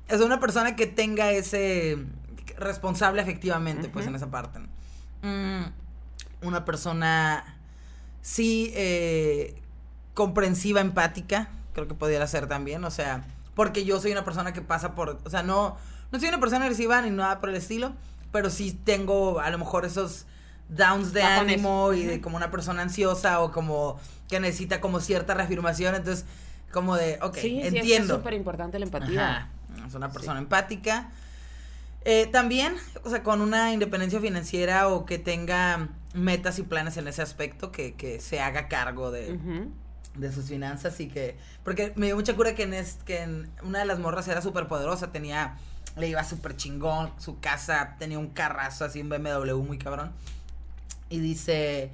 [0.08, 1.98] es una persona que tenga ese
[2.58, 4.10] responsable efectivamente, pues, Ujú.
[4.10, 4.60] en esa parte.
[5.22, 5.64] Mm,
[6.42, 7.56] una persona,
[8.20, 9.54] sí, eh,
[10.14, 13.24] comprensiva, empática, creo que pudiera ser también, o sea,
[13.54, 15.76] porque yo soy una persona que pasa por, o sea, no,
[16.10, 17.94] no soy una persona agresiva ni nada por el estilo,
[18.32, 20.26] pero sí tengo a lo mejor esos
[20.68, 21.54] downs de Bajones.
[21.54, 26.24] ánimo y de como una persona ansiosa o como que necesita como cierta reafirmación, entonces
[26.72, 28.16] como de, ok, sí, sí, es entiendo.
[28.16, 29.36] súper importante la empatía.
[29.74, 31.10] Ajá, Es una persona empática.
[32.04, 32.74] Eh, también,
[33.04, 37.70] o sea, con una independencia financiera o que tenga metas y planes en ese aspecto,
[37.70, 39.38] que, que se haga cargo de,
[40.16, 41.36] de sus finanzas y que...
[41.62, 44.40] Porque me dio mucha cura que en, es- que en una de las morras era
[44.42, 45.58] súper poderosa, tenía...
[45.96, 50.12] Le iba súper chingón, su casa tenía un carrazo así, un BMW muy cabrón.
[51.10, 51.90] Y dice,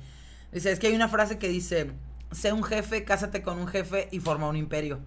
[0.52, 1.90] dice, es que hay una frase que dice,
[2.30, 5.00] sé un jefe, cásate con un jefe y forma un imperio.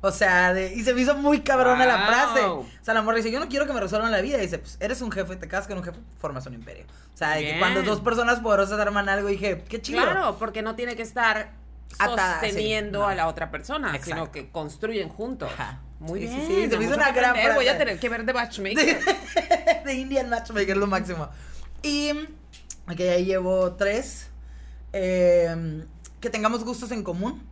[0.00, 2.06] O sea, de, y se me hizo muy cabrona la Wow.
[2.06, 2.44] frase.
[2.46, 4.38] O sea, la morra dice, yo no quiero que me resuelvan la vida.
[4.38, 6.86] Y dice, pues eres un jefe, te casas con un jefe, formas un imperio.
[7.12, 10.00] O sea, de que cuando dos personas poderosas arman algo, dije, qué chido.
[10.00, 11.50] Claro, porque no tiene que estar
[11.98, 13.08] Atada, sí, sosteniendo no.
[13.08, 14.04] a la otra persona, Exacto.
[14.14, 15.50] sino que construyen juntos.
[15.52, 15.80] Ajá.
[16.00, 16.46] Muy Sí, bien.
[16.46, 18.98] sí, se me me hizo una gran Voy a tener que ver The Matchmaker.
[19.84, 21.28] de Indian Matchmaker, lo máximo.
[21.82, 22.12] Y
[22.90, 24.28] ok, ahí llevo tres.
[24.92, 25.84] Eh,
[26.20, 27.42] que tengamos gustos en común.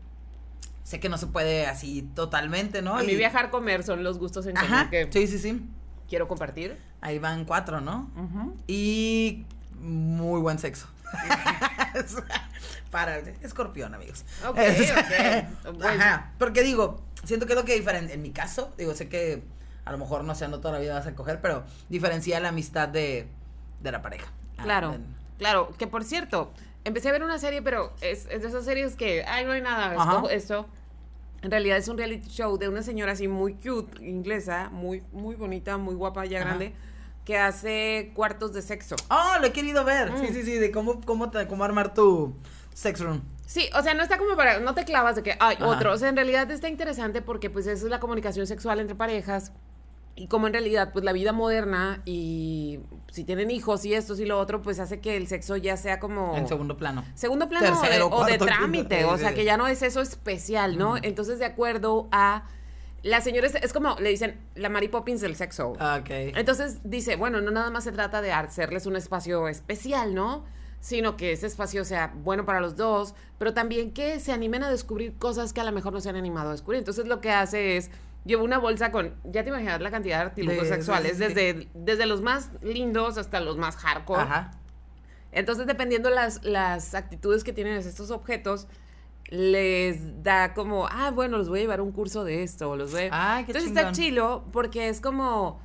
[0.85, 2.97] Sé que no se puede así totalmente, ¿no?
[2.97, 5.63] A mí Y- viajar, comer son los gustos en común que sí, sí, sí.
[6.09, 6.79] quiero compartir.
[7.01, 8.09] Ahí van cuatro, ¿no?
[8.17, 8.57] Ujú.
[8.69, 9.45] Y
[9.81, 10.87] muy buen sexo.
[12.91, 14.25] Para, escorpión, amigos.
[14.47, 14.93] Ok, Es-
[15.67, 15.85] ok.
[15.85, 19.43] Ajá, porque digo, siento que es lo que diferencia, en mi caso, digo, sé que
[19.85, 22.49] a lo mejor no sé, no toda la vida vas a coger, pero diferencia la
[22.49, 23.29] amistad de,
[23.83, 24.27] de la pareja.
[24.59, 24.97] Ah, Claro,
[25.39, 25.73] claro.
[25.79, 26.53] Que por cierto,
[26.85, 29.61] empecé a ver una serie, pero es, es de esas series que, ay, no hay
[29.61, 29.95] nada.
[29.95, 30.67] Esto, esto.
[31.43, 35.37] En realidad es un reality show de una señora así muy cute, inglesa, muy, muy
[35.37, 36.47] bonita, muy guapa, ya Ajá.
[36.49, 36.73] grande,
[37.25, 38.97] que hace cuartos de sexo.
[39.11, 40.11] Oh, lo he querido ver.
[40.13, 40.19] Mm.
[40.21, 42.35] Sí, sí, sí, de cómo, cómo, te- cómo armar tu
[42.75, 43.21] sex room.
[43.47, 45.93] Sí, o sea, no está como para, no te clavas de que hay otro.
[45.93, 49.53] O sea, en realidad está interesante porque pues eso es la comunicación sexual entre parejas
[50.17, 52.81] y como en realidad pues la vida moderna y
[53.13, 56.01] si tienen hijos y esto y lo otro, pues hace que el sexo ya sea
[56.01, 56.35] como...
[56.37, 57.05] En segundo plano.
[57.15, 60.97] Segundo plano o de- o trámite, o sea, que ya no es eso especial, ¿no?
[60.97, 62.45] Entonces, de acuerdo a...
[63.03, 65.75] La señora es, es como, le dicen, la Mary Poppins del sexo.
[65.79, 66.11] Ah, Ok.
[66.11, 70.45] Entonces dice, bueno, no nada más se trata de hacerles un espacio especial, ¿no?
[70.87, 74.71] Sino que ese espacio sea bueno para los dos, pero también que se animen a
[74.71, 76.79] descubrir cosas que a lo mejor no se han animado a descubrir.
[76.79, 77.91] Entonces lo que hace es,
[78.25, 82.07] lleva una bolsa con, ya te imaginas la cantidad de artículos De- sexuales, desde, desde
[82.07, 84.23] los más lindos hasta los más hardcore.
[84.23, 84.53] Ajá.
[85.33, 88.69] Entonces, dependiendo las, las actitudes que tienen estos objetos,
[89.29, 92.93] les da como, ah, bueno, los voy a llevar a un curso de esto, los
[92.93, 93.35] voy a...
[93.39, 95.61] Ay, qué Entonces está chilo porque es como,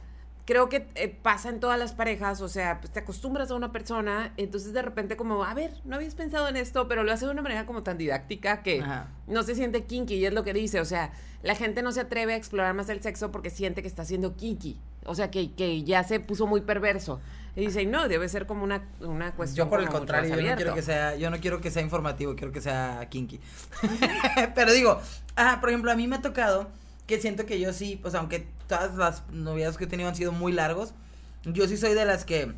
[0.45, 3.71] creo que eh, pasa en todas las parejas, o sea, pues te acostumbras a una
[3.71, 7.25] persona, entonces de repente como, a ver, no habías pensado en esto, pero lo hace
[7.25, 9.09] de una manera como tan didáctica que Ajá.
[9.27, 11.11] no se siente kinky, y es lo que dice, o sea,
[11.43, 14.35] la gente no se atreve a explorar más el sexo porque siente que está siendo
[14.35, 17.19] kinky, o sea, que, que ya se puso muy perverso.
[17.53, 20.55] Y dice, no, debe ser como una, una cuestión Yo por el contrario, yo no
[20.55, 23.41] quiero que sea, yo no quiero que sea informativo, quiero que sea kinky.
[24.55, 25.01] Pero digo,
[25.35, 26.69] ajá, por ejemplo, a mí me ha tocado
[27.11, 30.31] que siento que yo sí, pues aunque todas las novias que he tenido han sido
[30.31, 30.93] muy largos,
[31.43, 32.53] yo sí soy de las que,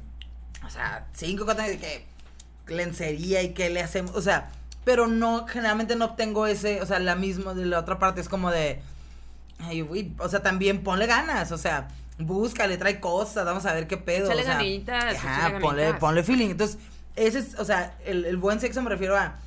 [0.64, 2.06] o sea, cinco, cuatro años de que
[2.68, 4.52] lencería y que le hacemos, o sea,
[4.86, 8.30] pero no, generalmente no obtengo ese, o sea, la misma, de la otra parte es
[8.30, 8.80] como de,
[9.58, 11.88] ay, güey, o sea, también ponle ganas, o sea,
[12.20, 14.28] búscale, trae cosas, vamos a ver qué pedo.
[14.28, 15.58] Échale o sea, ganitas, Ajá,
[16.00, 16.52] ponle feeling.
[16.52, 16.78] Entonces,
[17.16, 19.40] ese es, o sea, el, el buen sexo me refiero a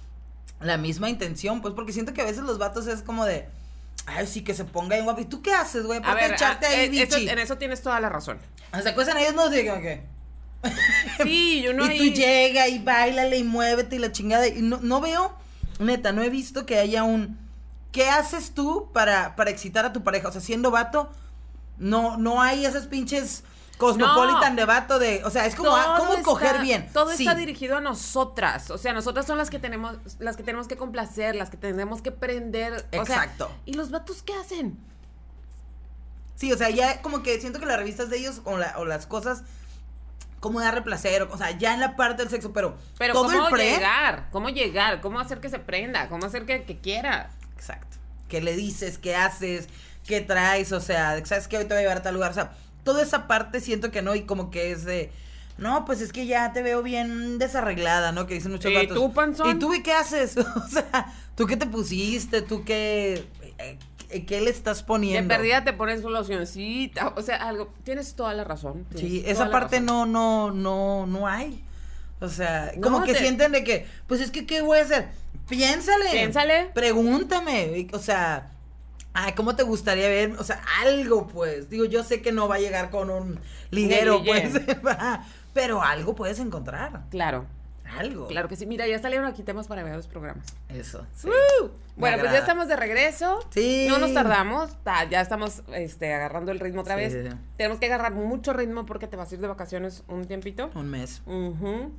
[0.59, 3.47] la misma intención, pues, porque siento que a veces los vatos es como de,
[4.07, 5.21] ay, sí, que se ponga bien guapo.
[5.21, 6.01] ¿Y tú qué haces, güey?
[6.01, 7.29] De ver, echarte ah, ahí, eh, bichi.
[7.29, 8.39] en eso tienes toda la razón.
[8.73, 10.03] O sea, acuestan ellos, no como que.
[11.23, 14.47] Sí, yo no y tú llega y bailale y muévete y la chingada.
[14.47, 15.37] Y no, no veo,
[15.79, 17.39] neta, no he visto que haya un.
[17.93, 20.29] ¿Qué haces tú para, para excitar a tu pareja?
[20.29, 21.11] O sea, siendo vato,
[21.79, 23.43] no, no hay esas pinches
[23.79, 26.89] Cosmopolitan de vato de, o sea, es como, ah, ¿cómo coger bien?
[26.93, 27.25] Todo Sí.
[27.25, 28.71] está dirigido a nosotras.
[28.71, 32.01] O sea, nosotras son las que tenemos, las que tenemos que complacer, las que tenemos
[32.03, 32.73] que prender.
[32.75, 33.51] o sea, Exacto.
[33.67, 34.79] ¿Y los vatos qué hacen?
[36.37, 38.85] Sí, o sea, ya como que siento que las revistas de ellos o, la- o
[38.85, 39.43] las cosas
[40.41, 43.25] como darle placer, o, o sea, ya en la parte del sexo, pero, Pero todo
[43.25, 43.71] cómo el pre.
[43.73, 47.31] llegar, cómo llegar, cómo hacer que se prenda, cómo hacer que, que quiera.
[47.57, 47.97] Exacto.
[48.29, 48.99] ¿Qué le dices?
[48.99, 49.69] ¿Qué haces?
[50.07, 50.73] ¿Qué traes?
[50.73, 51.57] O sea, ¿sabes qué?
[51.59, 52.31] Hoy te voy a llevar a tal lugar.
[52.31, 52.53] O sea,
[52.87, 55.13] toda esa parte siento que no, y como que es de.
[55.59, 58.27] No, pues es que ya te veo bien desarreglada, ¿no?
[58.27, 58.95] Que dicen muchos ¿Y vatos.
[58.97, 59.51] tú, panzón?
[59.57, 60.37] ¿Y tú y qué haces?
[60.57, 62.41] o sea, ¿tú qué te pusiste?
[62.43, 63.25] ¿Tú qué.
[63.59, 63.79] eh,
[64.27, 65.35] ¿Qué le estás De poniendo?
[65.35, 67.73] perdida te pones locioncita, o sea, algo.
[67.85, 68.87] Tienes toda la razón.
[68.95, 71.63] Sí, esa parte no, no, no, no hay.
[72.21, 74.83] O sea, No, como que te- sienten de que, pues es que, ¿qué voy a
[74.83, 75.09] hacer?
[75.49, 76.11] Piénsale.
[76.13, 76.71] Piénsale.
[76.75, 77.89] Pregúntame.
[77.93, 78.51] O sea,
[79.17, 80.33] ay, ¿cómo te gustaría ver?
[80.39, 81.69] O sea, algo, pues.
[81.71, 83.41] Digo, yo sé que no va a llegar con un
[83.71, 84.53] liguero, pues.
[85.55, 87.05] Pero algo puedes encontrar.
[87.11, 87.47] Claro,
[87.99, 88.27] Algo.
[88.29, 88.67] claro que sí.
[88.67, 90.47] Mira, ya salieron aquí temas para varios programas.
[90.69, 91.07] Eso.
[91.15, 91.29] sí.
[91.29, 91.69] ¡Uh!
[91.97, 93.41] Bueno, pues ya estamos de regreso.
[93.51, 93.87] Sí.
[93.89, 94.77] No nos tardamos.
[94.85, 97.35] ta- ya estamos este, agarrando el ritmo otra Sí, vez.
[97.57, 100.71] Tenemos que agarrar mucho ritmo porque te vas a ir de vacaciones un tiempito.
[100.75, 101.23] Un mes.
[101.25, 101.91] Ujú.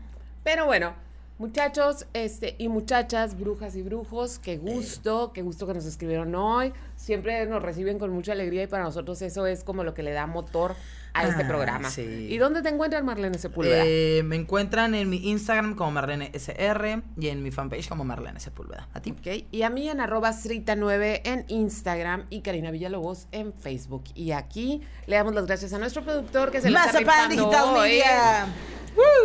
[0.44, 0.94] Pero bueno,
[1.40, 6.74] muchachos este, y muchachas, brujas y brujos, qué gusto, qué gusto que nos escribieron hoy.
[7.08, 10.12] Siempre nos reciben con mucha alegría y para nosotros eso es como lo que le
[10.12, 10.76] da motor
[11.14, 11.90] a este Ah, programa.
[11.90, 12.28] sí.
[12.30, 13.84] ¿Y dónde te encuentran, Marlene Sepúlveda?
[13.86, 18.42] Eh, me encuentran en mi Instagram como Marlene SR y en mi fanpage como Marlene
[18.42, 18.90] Sepúlveda.
[18.94, 19.12] ¿A ti?
[19.18, 24.04] Ok, Y a mí en arroba Srita9 en Instagram y Karina Villalobos en Facebook.
[24.14, 27.66] Y aquí le damos las gracias a nuestro productor que se le está rifando Digital
[27.74, 28.48] hoy, Media.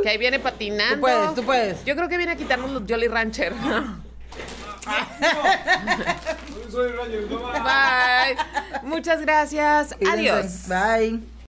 [0.04, 0.94] Que ahí viene patinando.
[0.94, 1.84] Tú puedes, tú puedes.
[1.84, 3.52] Yo creo que viene a quitarnos los Jolly Rancher.
[7.64, 8.36] Bye.
[8.82, 9.94] Muchas gracias.
[10.06, 10.66] Adiós.
[10.68, 11.31] Bye.